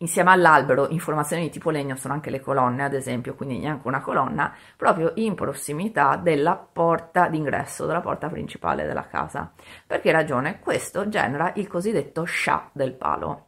insieme 0.00 0.30
all'albero 0.30 0.88
in 0.88 0.98
formazione 0.98 1.42
di 1.42 1.50
tipo 1.50 1.70
legno 1.70 1.96
sono 1.96 2.14
anche 2.14 2.30
le 2.30 2.40
colonne, 2.40 2.84
ad 2.84 2.94
esempio, 2.94 3.34
quindi 3.34 3.58
neanche 3.58 3.86
una 3.86 4.00
colonna, 4.00 4.54
proprio 4.76 5.12
in 5.16 5.34
prossimità 5.34 6.16
della 6.16 6.56
porta 6.56 7.28
d'ingresso, 7.28 7.86
della 7.86 8.00
porta 8.00 8.28
principale 8.28 8.86
della 8.86 9.06
casa. 9.06 9.52
Per 9.86 10.00
che 10.00 10.12
ragione? 10.12 10.58
Questo 10.60 11.08
genera 11.08 11.52
il 11.56 11.66
cosiddetto 11.66 12.24
sha 12.24 12.70
del 12.72 12.94
palo. 12.94 13.46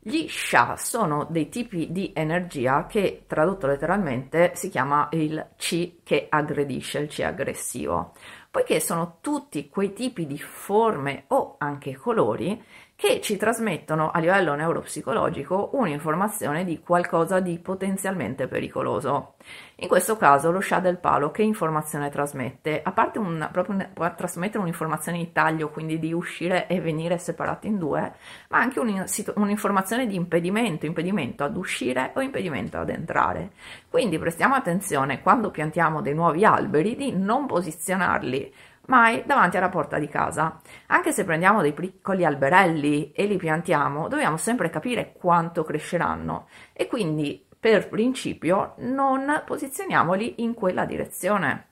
Gli 0.00 0.28
sha 0.28 0.76
sono 0.76 1.26
dei 1.28 1.48
tipi 1.48 1.90
di 1.90 2.12
energia 2.14 2.86
che 2.86 3.24
tradotto 3.26 3.66
letteralmente 3.66 4.52
si 4.54 4.68
chiama 4.68 5.08
il 5.10 5.48
chi 5.56 6.00
che 6.04 6.26
aggredisce, 6.28 7.00
il 7.00 7.08
chi 7.08 7.24
aggressivo, 7.24 8.12
poiché 8.48 8.78
sono 8.78 9.18
tutti 9.20 9.68
quei 9.68 9.92
tipi 9.92 10.26
di 10.26 10.38
forme 10.38 11.24
o 11.28 11.56
anche 11.58 11.96
colori 11.96 12.62
che 12.96 13.20
ci 13.20 13.36
trasmettono 13.36 14.10
a 14.10 14.18
livello 14.18 14.54
neuropsicologico 14.54 15.70
un'informazione 15.74 16.64
di 16.64 16.80
qualcosa 16.80 17.40
di 17.40 17.58
potenzialmente 17.58 18.48
pericoloso. 18.48 19.34
In 19.76 19.88
questo 19.88 20.16
caso 20.16 20.50
lo 20.50 20.60
scià 20.60 20.80
del 20.80 20.96
palo 20.96 21.30
che 21.30 21.42
informazione 21.42 22.08
trasmette? 22.08 22.80
A 22.82 22.92
parte 22.92 23.18
un, 23.18 23.46
proprio, 23.52 23.90
può 23.92 24.14
trasmettere 24.14 24.60
un'informazione 24.60 25.18
di 25.18 25.30
taglio, 25.30 25.68
quindi 25.68 25.98
di 25.98 26.14
uscire 26.14 26.66
e 26.68 26.80
venire 26.80 27.18
separati 27.18 27.66
in 27.66 27.76
due, 27.76 28.14
ma 28.48 28.58
anche 28.58 28.80
un, 28.80 29.04
un'informazione 29.34 30.06
di 30.06 30.14
impedimento, 30.14 30.86
impedimento 30.86 31.44
ad 31.44 31.54
uscire 31.54 32.12
o 32.14 32.22
impedimento 32.22 32.78
ad 32.78 32.88
entrare. 32.88 33.50
Quindi 33.90 34.18
prestiamo 34.18 34.54
attenzione 34.54 35.20
quando 35.20 35.50
piantiamo 35.50 36.00
dei 36.00 36.14
nuovi 36.14 36.46
alberi 36.46 36.96
di 36.96 37.12
non 37.12 37.44
posizionarli 37.44 38.54
mai 38.86 39.22
davanti 39.24 39.56
alla 39.56 39.68
porta 39.68 39.98
di 39.98 40.08
casa. 40.08 40.60
Anche 40.86 41.12
se 41.12 41.24
prendiamo 41.24 41.62
dei 41.62 41.72
piccoli 41.72 42.24
alberelli 42.24 43.12
e 43.12 43.26
li 43.26 43.36
piantiamo, 43.36 44.08
dobbiamo 44.08 44.36
sempre 44.36 44.70
capire 44.70 45.12
quanto 45.12 45.64
cresceranno 45.64 46.48
e 46.72 46.86
quindi 46.86 47.44
per 47.58 47.88
principio 47.88 48.74
non 48.78 49.42
posizioniamoli 49.44 50.42
in 50.42 50.54
quella 50.54 50.84
direzione. 50.84 51.68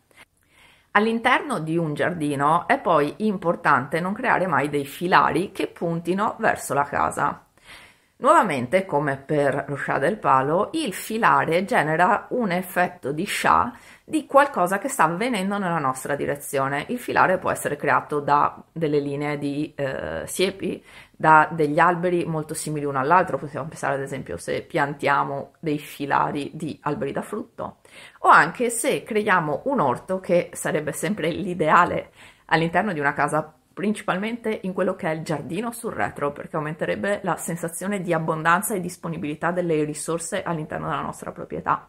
All'interno 0.92 1.58
di 1.58 1.76
un 1.76 1.92
giardino 1.94 2.68
è 2.68 2.78
poi 2.78 3.14
importante 3.18 4.00
non 4.00 4.12
creare 4.12 4.46
mai 4.46 4.68
dei 4.68 4.84
filari 4.84 5.50
che 5.50 5.66
puntino 5.66 6.36
verso 6.38 6.72
la 6.72 6.84
casa. 6.84 7.46
Nuovamente, 8.16 8.86
come 8.86 9.16
per 9.16 9.64
lo 9.66 9.74
scià 9.74 9.98
del 9.98 10.18
palo, 10.18 10.70
il 10.74 10.94
filare 10.94 11.64
genera 11.64 12.28
un 12.30 12.52
effetto 12.52 13.10
di 13.10 13.24
scià 13.24 13.72
di 14.06 14.26
qualcosa 14.26 14.78
che 14.78 14.88
sta 14.88 15.04
avvenendo 15.04 15.56
nella 15.56 15.78
nostra 15.78 16.14
direzione. 16.14 16.84
Il 16.88 16.98
filare 16.98 17.38
può 17.38 17.50
essere 17.50 17.76
creato 17.76 18.20
da 18.20 18.62
delle 18.70 19.00
linee 19.00 19.38
di 19.38 19.72
eh, 19.74 20.24
siepi, 20.26 20.84
da 21.10 21.48
degli 21.50 21.78
alberi 21.78 22.26
molto 22.26 22.52
simili 22.52 22.84
uno 22.84 22.98
all'altro, 22.98 23.38
possiamo 23.38 23.66
pensare 23.66 23.94
ad 23.94 24.02
esempio 24.02 24.36
se 24.36 24.60
piantiamo 24.62 25.54
dei 25.58 25.78
filari 25.78 26.50
di 26.52 26.78
alberi 26.82 27.12
da 27.12 27.22
frutto, 27.22 27.78
o 28.20 28.28
anche 28.28 28.68
se 28.68 29.02
creiamo 29.02 29.62
un 29.64 29.80
orto 29.80 30.20
che 30.20 30.50
sarebbe 30.52 30.92
sempre 30.92 31.30
l'ideale 31.30 32.10
all'interno 32.46 32.92
di 32.92 33.00
una 33.00 33.14
casa 33.14 33.54
principalmente 33.72 34.60
in 34.62 34.72
quello 34.72 34.94
che 34.94 35.10
è 35.10 35.14
il 35.14 35.22
giardino 35.22 35.72
sul 35.72 35.92
retro, 35.92 36.32
perché 36.32 36.56
aumenterebbe 36.56 37.20
la 37.22 37.36
sensazione 37.36 38.00
di 38.00 38.12
abbondanza 38.12 38.74
e 38.74 38.80
disponibilità 38.80 39.50
delle 39.50 39.82
risorse 39.82 40.42
all'interno 40.42 40.88
della 40.88 41.00
nostra 41.00 41.32
proprietà. 41.32 41.88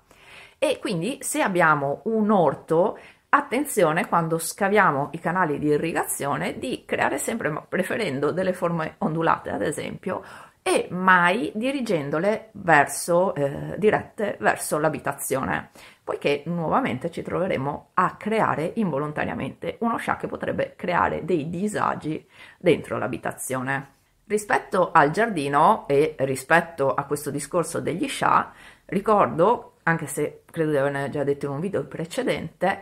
E 0.58 0.80
quindi 0.80 1.20
se 1.22 1.42
abbiamo 1.42 2.02
un 2.06 2.32
orto, 2.32 2.98
attenzione 3.30 4.08
quando 4.08 4.38
scaviamo 4.38 5.10
i 5.12 5.20
canali 5.20 5.60
di 5.60 5.68
irrigazione 5.68 6.58
di 6.58 6.84
creare 6.86 7.18
sempre, 7.18 7.66
preferendo 7.68 8.32
delle 8.32 8.53
forme 8.53 8.96
ondulate 9.00 9.50
ad 9.50 9.62
esempio, 9.62 10.24
e 10.68 10.88
mai 10.90 11.51
dirigendole 11.53 12.50
verso, 12.53 13.36
eh, 13.36 13.75
dirette 13.77 14.38
verso 14.40 14.79
l'abitazione, 14.79 15.70
poiché 16.03 16.42
nuovamente 16.48 17.12
ci 17.12 17.22
troveremo 17.22 17.90
a 17.94 18.16
creare 18.16 18.72
involontariamente 18.77 19.77
uno 19.82 19.98
scià 19.98 20.18
che 20.18 20.25
potrebbe 20.25 20.74
creare 20.75 21.24
dei 21.24 21.50
disagi 21.50 22.27
dentro 22.58 22.98
l'abitazione. 22.98 23.94
Rispetto 24.25 24.92
al 24.92 25.12
giardino 25.12 25.86
e 25.88 26.16
rispetto 26.20 26.96
a 26.96 27.03
questo 27.03 27.29
discorso 27.29 27.79
degli 27.79 28.08
scià, 28.08 28.51
ricordo 28.86 29.75
anche 29.88 30.08
se 30.08 30.44
credo 30.50 30.72
di 30.72 30.78
averne 30.78 31.10
già 31.10 31.24
detto 31.24 31.46
in 31.46 31.54
un 31.54 31.60
video 31.60 31.86
precedente, 31.86 32.82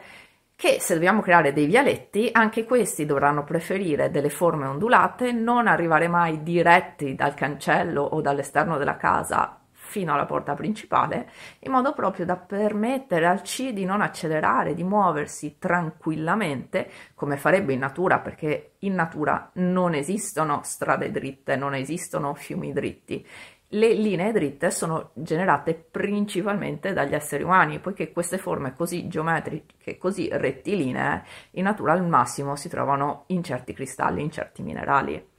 che 0.56 0.78
se 0.80 0.94
dobbiamo 0.94 1.22
creare 1.22 1.52
dei 1.52 1.66
vialetti, 1.66 2.30
anche 2.32 2.64
questi 2.64 3.06
dovranno 3.06 3.44
preferire 3.44 4.10
delle 4.10 4.30
forme 4.30 4.68
ondulate, 4.68 5.32
non 5.32 5.68
arrivare 5.68 6.08
mai 6.08 6.44
diretti 6.44 7.16
dal 7.16 7.34
cancello 7.34 8.02
o 8.02 8.22
dall'esterno 8.22 8.78
della 8.78 8.96
casa 8.96 9.58
fino 9.72 10.14
alla 10.14 10.26
porta 10.26 10.56
principale, 10.56 11.30
in 11.60 11.72
modo 11.72 11.94
proprio 11.94 12.26
da 12.26 12.38
permettere 12.38 13.28
al 13.28 13.42
C 13.42 13.74
di 13.74 13.86
non 13.86 14.02
accelerare, 14.02 14.74
di 14.74 14.84
muoversi 14.84 15.58
tranquillamente, 15.60 16.90
come 17.14 17.36
farebbe 17.38 17.74
in 17.74 17.80
natura, 17.80 18.20
perché 18.20 18.76
in 18.80 18.96
natura 18.96 19.52
non 19.56 19.94
esistono 19.94 20.62
strade 20.64 21.12
dritte, 21.12 21.58
non 21.58 21.76
esistono 21.76 22.34
fiumi 22.34 22.72
dritti 22.72 23.28
le 23.74 23.94
linee 23.94 24.32
dritte 24.32 24.72
sono 24.72 25.12
generate 25.14 25.74
principalmente 25.74 26.94
dagli 26.94 27.14
esseri 27.14 27.44
umani, 27.44 27.80
poiché 27.80 28.12
queste 28.12 28.38
forme 28.38 28.76
così 28.76 29.08
geometriche, 29.08 29.98
così 29.98 30.30
rettilinee, 30.32 31.24
in 31.52 31.64
natura 31.64 31.94
al 31.94 32.06
massimo 32.06 32.56
si 32.56 32.70
trovano 32.70 33.24
in 33.28 33.44
certi 33.44 33.74
cristalli, 33.74 34.22
in 34.22 34.32
certi 34.32 34.62
minerali. 34.62 35.32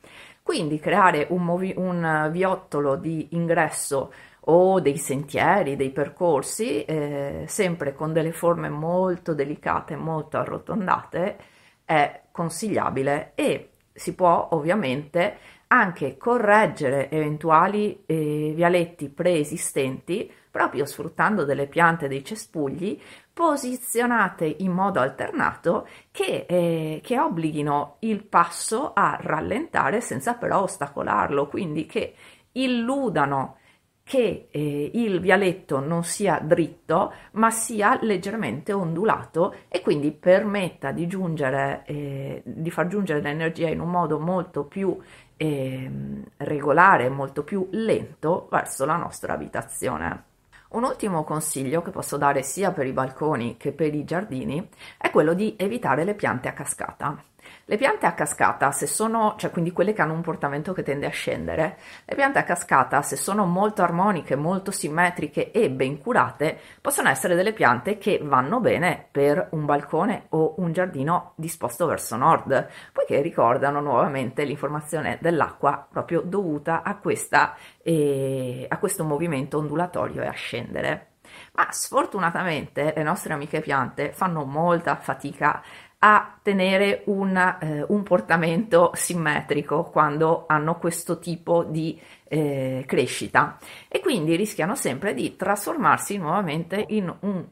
Quindi 0.43 0.79
creare 0.79 1.27
un, 1.31 1.43
movi- 1.45 1.75
un 1.77 2.29
viottolo 2.31 2.97
di 2.97 3.29
ingresso 3.31 4.13
o 4.47 4.81
dei 4.81 4.99
sentieri, 4.99 5.77
dei 5.77 5.91
percorsi, 5.91 6.85
eh, 6.85 7.45
sempre 7.47 7.95
con 7.95 8.13
delle 8.13 8.33
forme 8.33 8.69
molto 8.69 9.33
delicate, 9.33 9.97
molto 9.97 10.37
arrotondate, 10.39 11.39
è 11.85 12.23
consigliabile 12.31 13.33
e 13.35 13.71
si 13.95 14.15
può 14.15 14.49
ovviamente 14.51 15.39
anche 15.69 16.17
correggere 16.17 17.11
eventuali 17.11 18.03
eh, 18.07 18.53
vialetti 18.55 19.09
preesistenti 19.09 20.31
proprio 20.51 20.85
sfruttando 20.85 21.45
delle 21.45 21.67
piante 21.67 22.07
dei 22.07 22.25
cespugli 22.25 23.01
posizionate 23.33 24.47
in 24.59 24.71
modo 24.71 25.01
alternato 25.01 25.89
che, 26.13 26.47
eh, 26.49 27.01
che 27.03 27.19
obblighino 27.19 27.97
il 28.01 28.23
passo 28.23 28.93
a 28.95 29.19
rallentare 29.21 30.01
senza 30.01 30.35
però 30.35 30.63
ostacolarlo, 30.63 31.49
quindi 31.49 31.87
che 31.87 32.15
illudano 32.53 33.57
che 34.05 34.49
eh, 34.51 34.91
il 34.93 35.19
vialetto 35.19 35.81
non 35.81 36.05
sia 36.05 36.39
dritto 36.39 37.13
ma 37.33 37.51
sia 37.51 37.99
leggermente 38.03 38.73
ondulato 38.75 39.55
e 39.67 39.81
quindi 39.81 40.13
permetta 40.13 40.93
di, 40.93 41.07
giungere, 41.07 41.83
eh, 41.87 42.43
di 42.45 42.71
far 42.71 42.87
giungere 42.87 43.23
l'energia 43.23 43.69
in 43.69 43.81
un 43.81 43.91
modo 43.91 44.21
molto 44.21 44.65
più 44.65 44.97
regolare, 45.37 47.09
molto 47.09 47.43
più 47.43 47.69
lento 47.73 48.49
verso 48.51 48.85
la 48.85 48.97
nostra 48.97 49.35
abitazione. 49.35 50.25
Un 50.71 50.85
ultimo 50.85 51.23
consiglio 51.23 51.83
che 51.83 51.91
posso 51.91 52.17
dare 52.17 52.43
sia 52.43 52.73
per 52.73 52.87
i 52.87 52.93
balconi 52.93 53.57
che 53.57 53.73
per 53.73 53.95
i 53.95 54.05
giardini 54.05 54.69
è 54.99 55.11
quello 55.11 55.35
di 55.35 55.55
evitare 55.57 56.05
le 56.05 56.15
piante 56.15 56.49
a 56.49 56.53
cascata. 56.53 57.23
Le 57.67 57.77
piante 57.77 58.07
a 58.07 58.13
cascata, 58.13 58.71
se 58.73 58.87
sono, 58.87 59.35
cioè 59.39 59.51
quindi 59.51 59.73
quelle 59.73 59.93
che 59.93 60.03
hanno 60.03 60.13
un 60.13 60.21
portamento 60.21 60.73
che 60.73 60.83
tende 60.83 61.07
a 61.07 61.11
scendere, 61.11 61.79
le 62.05 62.15
piante 62.15 62.39
a 62.39 62.45
cascata, 62.45 63.01
se 63.03 63.17
sono 63.17 63.47
molto 63.47 63.83
armoniche, 63.83 64.37
molto 64.37 64.71
simmetriche 64.71 65.51
e 65.51 65.71
ben 65.71 65.99
curate, 65.99 66.59
possono 66.81 67.09
essere 67.09 67.35
delle 67.35 67.53
piante 67.53 67.99
che 67.99 68.21
vanno 68.23 68.61
bene 68.61 69.07
per 69.11 69.49
un 69.53 69.65
balcone 69.65 70.27
o 70.31 70.55
un 70.59 70.73
giardino 70.73 71.33
disposto 71.37 71.87
verso 71.87 72.17
nord, 72.17 72.69
poiché 72.93 73.21
ricordano 73.21 73.81
nuovamente 73.81 74.45
l'informazione 74.45 75.19
dell'acqua 75.21 75.87
proprio 75.91 76.21
dovuta 76.21 76.83
a, 76.83 76.97
questa, 76.97 77.57
eh, 77.83 78.67
a 78.69 78.79
questo 78.79 79.05
movimento 79.05 79.59
ondulatorio 79.59 80.23
e 80.23 80.27
a 80.27 80.33
scendere. 80.33 81.09
Ma 81.53 81.69
sfortunatamente 81.71 82.93
le 82.95 83.03
nostre 83.03 83.33
amiche 83.33 83.61
piante 83.61 84.13
fanno 84.13 84.45
molta 84.45 84.97
fatica 84.97 85.63
a 86.07 86.39
tenere 86.43 87.03
un, 87.07 87.35
eh, 87.35 87.83
un, 87.89 88.03
portamento 88.03 88.91
simmetrico 88.93 89.85
quando 89.85 90.45
hanno 90.47 90.77
questo 90.77 91.19
tipo 91.19 91.65
di 91.65 91.99
eh, 92.29 92.85
crescita 92.87 93.57
e 93.89 94.01
quindi 94.01 94.37
rischiano 94.37 94.75
sempre 94.75 95.15
di 95.15 95.35
trasformarsi 95.35 96.19
nuovamente 96.19 96.85
in 96.89 97.11
un 97.21 97.47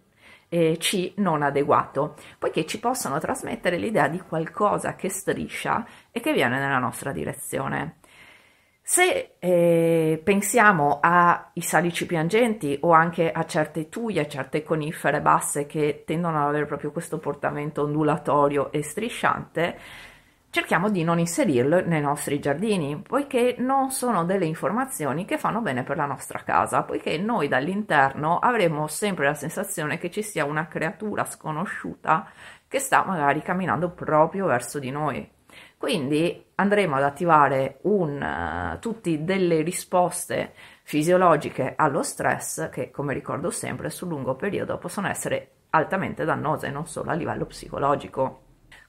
eh, 0.51 0.77
C 0.79 1.13
non 1.17 1.41
adeguato, 1.41 2.15
poiché 2.39 2.67
ci 2.67 2.79
possono 2.79 3.19
trasmettere 3.19 3.79
l'idea 3.79 4.09
di 4.09 4.21
qualcosa 4.21 4.97
che 4.97 5.09
striscia 5.09 5.87
e 6.11 6.21
che 6.21 6.35
viene 6.35 6.59
nella 6.59 6.79
nostra 6.79 7.11
direzione. 7.11 8.01
Se 8.85 9.37
eh, 9.39 10.21
pensiamo 10.23 10.99
ai 11.01 11.61
salici 11.61 12.05
piangenti 12.05 12.77
o 12.83 12.91
anche 12.91 13.31
a 13.31 13.45
certe 13.45 13.89
tuie, 13.89 14.29
certe 14.29 14.65
conifere 14.65 15.21
basse 15.21 15.67
che 15.67 16.03
tendono 16.05 16.43
ad 16.43 16.49
avere 16.49 16.67
proprio 16.67 16.91
questo 16.91 17.19
portamento 17.19 17.83
ondulatorio 17.83 18.73
e 18.73 18.83
strisciante, 18.83 19.79
cerchiamo 20.51 20.91
di 20.91 21.05
non 21.05 21.21
inserirlo 21.21 21.81
nei 21.87 22.01
nostri 22.01 22.41
giardini, 22.41 23.01
poiché 23.01 23.55
non 23.59 23.91
sono 23.93 24.25
delle 24.25 24.47
informazioni 24.47 25.25
che 25.25 25.39
fanno 25.39 25.61
bene 25.61 25.85
per 25.85 25.97
la 25.97 26.05
nostra 26.05 26.43
casa, 26.43 26.83
poiché 26.83 27.17
noi 27.19 27.49
dall'interno 27.49 28.39
avremo 28.39 28.89
sempre 28.89 29.27
la 29.27 29.35
sensazione 29.35 29.97
che 29.97 30.11
ci 30.11 30.23
sia 30.23 30.45
una 30.45 30.67
creatura 30.67 31.25
sconosciuta 31.25 32.29
che 32.69 32.81
sta 32.81 33.05
magari 33.05 33.43
camminando 33.43 33.91
proprio 33.91 34.47
verso 34.47 34.79
di 34.79 34.91
noi. 34.91 35.41
Quindi 35.83 36.45
andremo 36.55 36.95
ad 36.95 37.03
attivare 37.03 37.79
uh, 37.83 38.79
tutte 38.79 39.25
delle 39.25 39.63
risposte 39.63 40.53
fisiologiche 40.85 41.73
allo 41.75 42.05
stress 42.05 42.69
che, 42.71 42.93
come 42.93 43.13
ricordo 43.13 43.51
sempre, 43.51 43.91
sul 43.91 44.07
lungo 44.07 44.37
periodo 44.37 44.79
possono 44.79 45.09
essere 45.09 45.65
altamente 45.71 46.25
dannose, 46.25 46.71
non 46.71 46.87
solo 46.87 47.11
a 47.11 47.15
livello 47.15 47.47
psicologico. 47.47 48.43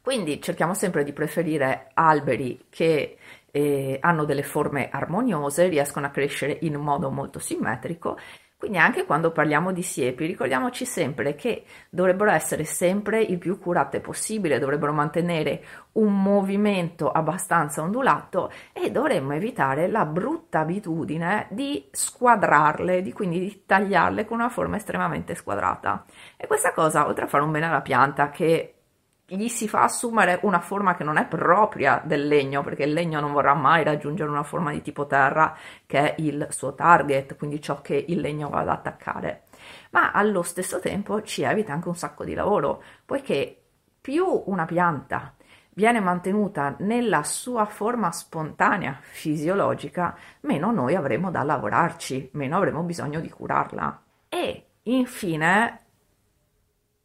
Quindi 0.04 0.40
cerchiamo 0.40 0.76
sempre 0.76 1.04
di 1.04 1.14
preferire 1.14 1.88
alberi 1.96 2.66
che 2.70 3.18
eh, 3.50 3.98
hanno 4.00 4.24
delle 4.24 4.44
forme 4.44 4.90
armoniose, 4.92 5.70
riescono 5.70 6.06
a 6.06 6.12
crescere 6.12 6.60
in 6.62 6.76
modo 6.76 7.10
molto 7.10 7.40
simmetrico. 7.40 8.20
Quindi 8.64 8.80
anche 8.80 9.04
quando 9.04 9.32
parliamo 9.32 9.74
di 9.74 9.82
siepi, 9.82 10.26
ricordiamoci 10.26 10.86
sempre 10.86 11.36
che 11.36 11.66
dovrebbero 11.90 12.32
essere 12.32 12.64
sempre 12.64 13.22
il 13.22 13.38
più 13.38 13.60
curate 13.60 14.00
possibile, 14.00 14.58
dovrebbero 14.58 14.94
mantenere 14.94 15.62
un 15.94 16.24
movimento 16.24 17.12
abbastanza 17.12 17.82
ondulato 17.82 18.50
e 18.72 18.90
dovremmo 18.90 19.34
evitare 19.34 19.90
la 19.90 20.06
brutta 20.06 20.60
abitudine 20.60 21.48
di 21.50 21.90
squadrarle, 21.92 23.02
di 23.02 23.12
quindi 23.12 23.40
di 23.40 23.64
tagliarle 23.66 24.24
con 24.24 24.40
una 24.40 24.48
forma 24.48 24.78
estremamente 24.78 25.36
squadrata. 25.36 26.06
E 26.38 26.48
questa 26.48 26.72
cosa, 26.72 27.06
oltre 27.06 27.26
a 27.26 27.28
fare 27.28 27.44
un 27.44 27.52
bene 27.52 27.66
alla 27.66 27.82
pianta, 27.82 28.30
che 28.30 28.83
gli 29.26 29.48
si 29.48 29.68
fa 29.68 29.84
assumere 29.84 30.40
una 30.44 30.60
forma 30.60 30.96
che 30.96 31.04
non 31.04 31.18
è 31.18 31.26
propria 31.26 32.02
del 32.04 32.28
legno, 32.28 32.62
perché 32.62 32.84
il 32.84 32.94
legno 32.94 33.20
non 33.20 33.32
vorrà 33.32 33.54
mai 33.54 33.84
raggiungere 33.84 34.30
una 34.30 34.44
forma 34.44 34.72
di 34.72 34.82
tipo 34.82 35.08
terra 35.08 35.56
che 35.86 36.14
è 36.14 36.22
il 36.22 36.48
suo 36.50 36.76
target, 36.76 37.36
quindi 37.38 37.62
ciò 37.62 37.82
che 37.82 38.06
il 38.08 38.20
legno 38.20 38.50
va 38.50 38.60
ad 38.60 38.70
attaccare. 38.70 39.44
Ma 39.92 40.12
allo 40.12 40.42
stesso 40.44 40.80
tempo 40.80 41.22
ci 41.22 41.44
evita 41.44 41.74
anche 41.74 41.88
un 41.88 41.96
sacco 41.96 42.24
di 42.24 42.34
lavoro, 42.34 42.84
poiché 43.06 43.58
più 44.02 44.44
una 44.48 44.66
pianta 44.66 45.34
viene 45.76 46.00
mantenuta 46.00 46.76
nella 46.80 47.24
sua 47.24 47.66
forma 47.66 48.12
spontanea, 48.12 49.00
fisiologica, 49.02 50.16
meno 50.42 50.72
noi 50.72 50.96
avremo 50.96 51.32
da 51.32 51.44
lavorarci, 51.44 52.30
meno 52.34 52.58
avremo 52.58 52.84
bisogno 52.84 53.20
di 53.20 53.30
curarla. 53.30 54.02
E 54.30 54.66
infine 54.84 55.83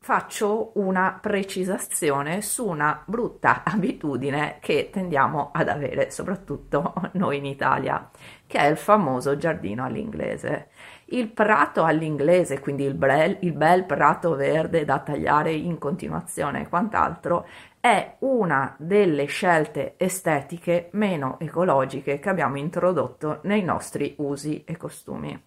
faccio 0.00 0.72
una 0.76 1.18
precisazione 1.20 2.40
su 2.40 2.66
una 2.66 3.02
brutta 3.04 3.62
abitudine 3.64 4.58
che 4.60 4.90
tendiamo 4.90 5.50
ad 5.52 5.68
avere, 5.68 6.10
soprattutto 6.10 6.94
noi 7.14 7.38
in 7.38 7.44
Italia, 7.44 8.10
che 8.46 8.58
è 8.58 8.66
il 8.66 8.76
famoso 8.76 9.36
giardino 9.36 9.84
all'inglese. 9.84 10.68
Il 11.10 11.28
prato 11.28 11.84
all'inglese, 11.84 12.60
quindi 12.60 12.84
il 12.84 12.94
bel, 12.94 13.38
il 13.40 13.52
bel 13.52 13.84
prato 13.84 14.34
verde 14.34 14.84
da 14.84 14.98
tagliare 15.00 15.52
in 15.52 15.78
continuazione 15.78 16.62
e 16.62 16.68
quant'altro, 16.68 17.46
è 17.80 18.16
una 18.20 18.74
delle 18.78 19.24
scelte 19.26 19.94
estetiche 19.96 20.88
meno 20.92 21.38
ecologiche 21.40 22.18
che 22.18 22.28
abbiamo 22.28 22.58
introdotto 22.58 23.40
nei 23.44 23.62
nostri 23.62 24.14
usi 24.18 24.64
e 24.64 24.76
costumi. 24.76 25.40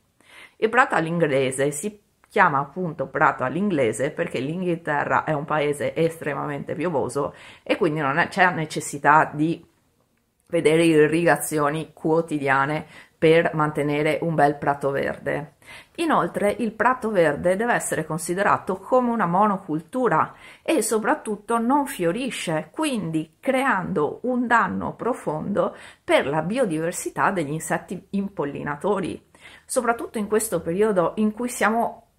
Il 0.57 0.69
prato 0.69 0.95
all'inglese 0.95 1.71
si 1.71 1.99
chiama 2.31 2.59
appunto 2.59 3.07
prato 3.07 3.43
all'inglese 3.43 4.09
perché 4.11 4.39
l'Inghilterra 4.39 5.25
è 5.25 5.33
un 5.33 5.43
paese 5.43 5.93
estremamente 5.93 6.75
piovoso 6.75 7.35
e 7.61 7.75
quindi 7.75 7.99
non 7.99 8.25
c'è 8.29 8.49
necessità 8.51 9.29
di 9.33 9.61
vedere 10.47 10.85
irrigazioni 10.85 11.91
quotidiane 11.91 12.85
per 13.17 13.53
mantenere 13.53 14.19
un 14.21 14.33
bel 14.33 14.55
prato 14.55 14.91
verde. 14.91 15.55
Inoltre 15.95 16.55
il 16.59 16.71
prato 16.71 17.11
verde 17.11 17.57
deve 17.57 17.73
essere 17.73 18.05
considerato 18.05 18.77
come 18.77 19.11
una 19.11 19.25
monocultura 19.25 20.33
e 20.63 20.81
soprattutto 20.81 21.59
non 21.59 21.85
fiorisce, 21.85 22.69
quindi 22.71 23.35
creando 23.41 24.21
un 24.23 24.47
danno 24.47 24.95
profondo 24.95 25.75
per 26.01 26.27
la 26.27 26.41
biodiversità 26.43 27.29
degli 27.31 27.51
insetti 27.51 28.07
impollinatori. 28.11 29.21
Soprattutto 29.65 30.17
in 30.17 30.27
questo 30.27 30.61
periodo 30.61 31.11
in 31.15 31.33
cui 31.33 31.49
siamo 31.49 32.10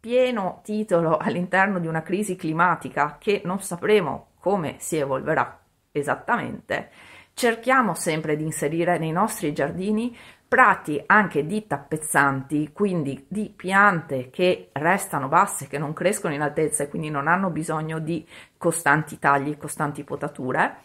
pieno 0.00 0.60
titolo 0.62 1.16
all'interno 1.16 1.78
di 1.78 1.86
una 1.86 2.02
crisi 2.02 2.36
climatica 2.36 3.16
che 3.18 3.42
non 3.44 3.60
sapremo 3.60 4.28
come 4.38 4.76
si 4.78 4.96
evolverà 4.96 5.60
esattamente, 5.90 6.90
cerchiamo 7.34 7.94
sempre 7.94 8.36
di 8.36 8.44
inserire 8.44 8.98
nei 8.98 9.12
nostri 9.12 9.52
giardini 9.52 10.16
prati 10.48 11.02
anche 11.04 11.46
di 11.46 11.66
tappezzanti, 11.66 12.72
quindi 12.72 13.26
di 13.28 13.52
piante 13.54 14.30
che 14.30 14.70
restano 14.72 15.28
basse, 15.28 15.68
che 15.68 15.76
non 15.76 15.92
crescono 15.92 16.32
in 16.32 16.40
altezza 16.40 16.84
e 16.84 16.88
quindi 16.88 17.10
non 17.10 17.28
hanno 17.28 17.50
bisogno 17.50 17.98
di 17.98 18.26
costanti 18.56 19.18
tagli, 19.18 19.58
costanti 19.58 20.04
potature 20.04 20.78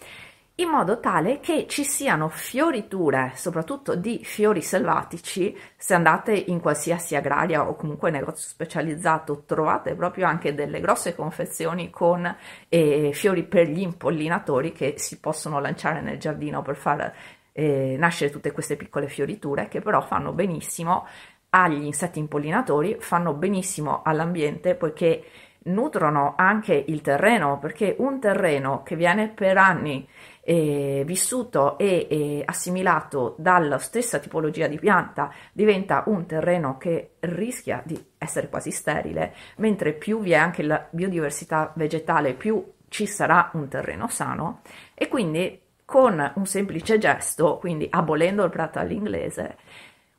in 0.56 0.70
modo 0.70 1.00
tale 1.00 1.40
che 1.40 1.66
ci 1.68 1.84
siano 1.84 2.30
fioriture, 2.30 3.32
soprattutto 3.36 3.96
di 3.96 4.22
fiori 4.24 4.62
selvatici. 4.62 5.58
Se 5.76 5.96
andate 5.96 6.34
in 6.34 6.60
qualsiasi 6.60 7.16
agraria 7.16 7.68
o 7.68 7.76
comunque 7.76 8.12
negozio 8.12 8.48
specializzato, 8.48 9.46
trovate 9.46 9.96
proprio 9.96 10.28
anche 10.28 10.54
delle 10.54 10.80
grosse 10.80 11.16
confezioni 11.16 11.90
con 11.90 12.36
eh, 12.70 13.10
fiori 13.14 13.44
per 13.44 13.68
gli 13.68 13.82
impollinatori 13.82 14.72
che 14.74 14.94
si 14.98 15.20
possono 15.20 15.60
lanciare 15.60 16.02
nel 16.02 16.20
giardino 16.20 16.62
per 16.62 16.76
far 16.76 17.14
eh, 17.52 17.96
nascere 17.98 18.32
tutte 18.32 18.52
queste 18.52 18.76
piccole 18.76 19.08
fioriture 19.08 19.68
che 19.68 19.82
però 19.82 20.02
fanno 20.02 20.34
benissimo 20.34 21.08
agli 21.50 21.84
insetti 21.84 22.20
impollinatori, 22.20 22.98
fanno 23.00 23.34
benissimo 23.34 24.02
all'ambiente 24.04 24.76
poiché 24.76 25.24
nutrono 25.66 26.34
anche 26.36 26.84
il 26.88 27.02
terreno, 27.02 27.60
perché 27.60 27.96
un 28.00 28.20
terreno 28.20 28.84
che 28.84 28.96
viene 28.96 29.30
per 29.30 29.58
anni 29.58 30.08
eh, 30.46 31.04
vissuto 31.06 31.78
e 31.78 32.08
eh, 32.10 32.44
assimilato 32.46 33.36
dalla 33.38 33.78
stessa 33.78 34.20
tipologia 34.20 34.68
di 34.68 34.78
pianta 34.78 35.32
diventa 35.54 36.04
un 36.08 36.26
terreno 36.26 36.78
che 36.78 37.16
rischia 37.22 37.82
di 37.86 38.02
essere 38.18 38.50
quasi 38.50 38.72
sterile, 38.72 39.34
mentre 39.58 39.94
più 39.94 40.20
vi 40.20 40.32
è 40.32 40.36
anche 40.36 40.64
la 40.64 40.86
biodiversità 40.90 41.72
vegetale, 41.76 42.34
più 42.34 42.64
ci 42.90 43.06
sarà 43.06 43.50
un 43.54 43.68
terreno 43.70 44.08
sano 44.08 44.62
e 44.94 45.08
quindi 45.08 45.62
con 45.86 46.32
un 46.36 46.46
semplice 46.46 46.98
gesto, 46.98 47.58
quindi 47.58 47.88
abolendo 47.90 48.44
il 48.44 48.50
prato 48.50 48.80
all'inglese, 48.80 49.58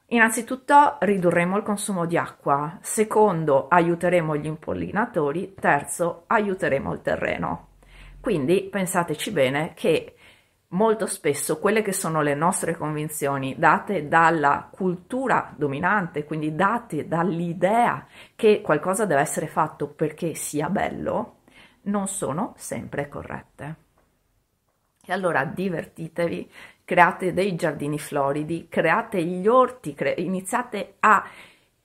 Innanzitutto 0.08 0.98
ridurremo 1.00 1.56
il 1.56 1.62
consumo 1.62 2.04
di 2.04 2.18
acqua, 2.18 2.78
secondo 2.82 3.68
aiuteremo 3.68 4.36
gli 4.36 4.46
impollinatori, 4.46 5.54
terzo 5.58 6.24
aiuteremo 6.26 6.92
il 6.92 7.00
terreno. 7.00 7.68
Quindi 8.24 8.62
pensateci 8.62 9.32
bene 9.32 9.74
che 9.74 10.14
molto 10.68 11.04
spesso 11.04 11.58
quelle 11.58 11.82
che 11.82 11.92
sono 11.92 12.22
le 12.22 12.34
nostre 12.34 12.74
convinzioni 12.74 13.54
date 13.58 14.08
dalla 14.08 14.70
cultura 14.72 15.52
dominante, 15.54 16.24
quindi 16.24 16.54
date 16.54 17.06
dall'idea 17.06 18.06
che 18.34 18.62
qualcosa 18.62 19.04
deve 19.04 19.20
essere 19.20 19.46
fatto 19.46 19.88
perché 19.88 20.34
sia 20.34 20.70
bello, 20.70 21.40
non 21.82 22.08
sono 22.08 22.54
sempre 22.56 23.10
corrette. 23.10 23.76
E 25.04 25.12
allora 25.12 25.44
divertitevi, 25.44 26.50
create 26.82 27.34
dei 27.34 27.54
giardini 27.56 27.98
floridi, 27.98 28.68
create 28.70 29.22
gli 29.22 29.46
orti, 29.46 29.92
cre- 29.92 30.14
iniziate 30.16 30.94
a 31.00 31.28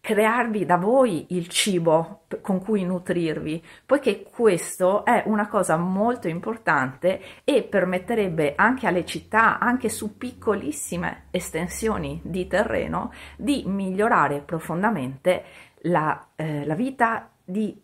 crearvi 0.09 0.65
da 0.65 0.77
voi 0.77 1.27
il 1.29 1.47
cibo 1.49 2.21
con 2.41 2.63
cui 2.63 2.83
nutrirvi, 2.83 3.63
poiché 3.85 4.23
questo 4.23 5.05
è 5.05 5.21
una 5.27 5.47
cosa 5.47 5.77
molto 5.77 6.27
importante 6.27 7.21
e 7.43 7.61
permetterebbe 7.61 8.53
anche 8.55 8.87
alle 8.87 9.05
città, 9.05 9.59
anche 9.59 9.87
su 9.87 10.17
piccolissime 10.17 11.25
estensioni 11.29 12.19
di 12.23 12.47
terreno, 12.47 13.11
di 13.37 13.65
migliorare 13.67 14.39
profondamente 14.39 15.43
la, 15.81 16.29
eh, 16.35 16.65
la 16.65 16.73
vita 16.73 17.29
di 17.45 17.79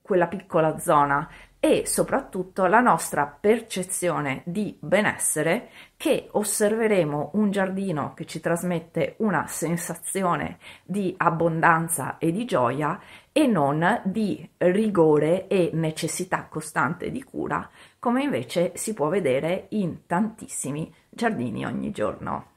quella 0.00 0.28
piccola 0.28 0.78
zona 0.78 1.28
e 1.64 1.86
soprattutto 1.86 2.66
la 2.66 2.80
nostra 2.80 3.24
percezione 3.24 4.42
di 4.44 4.76
benessere 4.78 5.70
che 5.96 6.28
osserveremo 6.30 7.30
un 7.32 7.50
giardino 7.50 8.12
che 8.12 8.26
ci 8.26 8.38
trasmette 8.38 9.14
una 9.20 9.46
sensazione 9.46 10.58
di 10.84 11.14
abbondanza 11.16 12.18
e 12.18 12.32
di 12.32 12.44
gioia 12.44 13.00
e 13.32 13.46
non 13.46 14.02
di 14.04 14.46
rigore 14.58 15.46
e 15.46 15.70
necessità 15.72 16.48
costante 16.50 17.10
di 17.10 17.22
cura, 17.24 17.66
come 17.98 18.24
invece 18.24 18.72
si 18.74 18.92
può 18.92 19.08
vedere 19.08 19.68
in 19.70 20.04
tantissimi 20.04 20.94
giardini 21.08 21.64
ogni 21.64 21.90
giorno. 21.92 22.48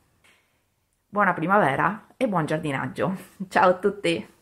Buona 1.08 1.32
primavera 1.32 2.08
e 2.18 2.28
buon 2.28 2.46
giardinaggio. 2.46 3.16
Ciao 3.48 3.70
a 3.70 3.76
tutti! 3.76 4.36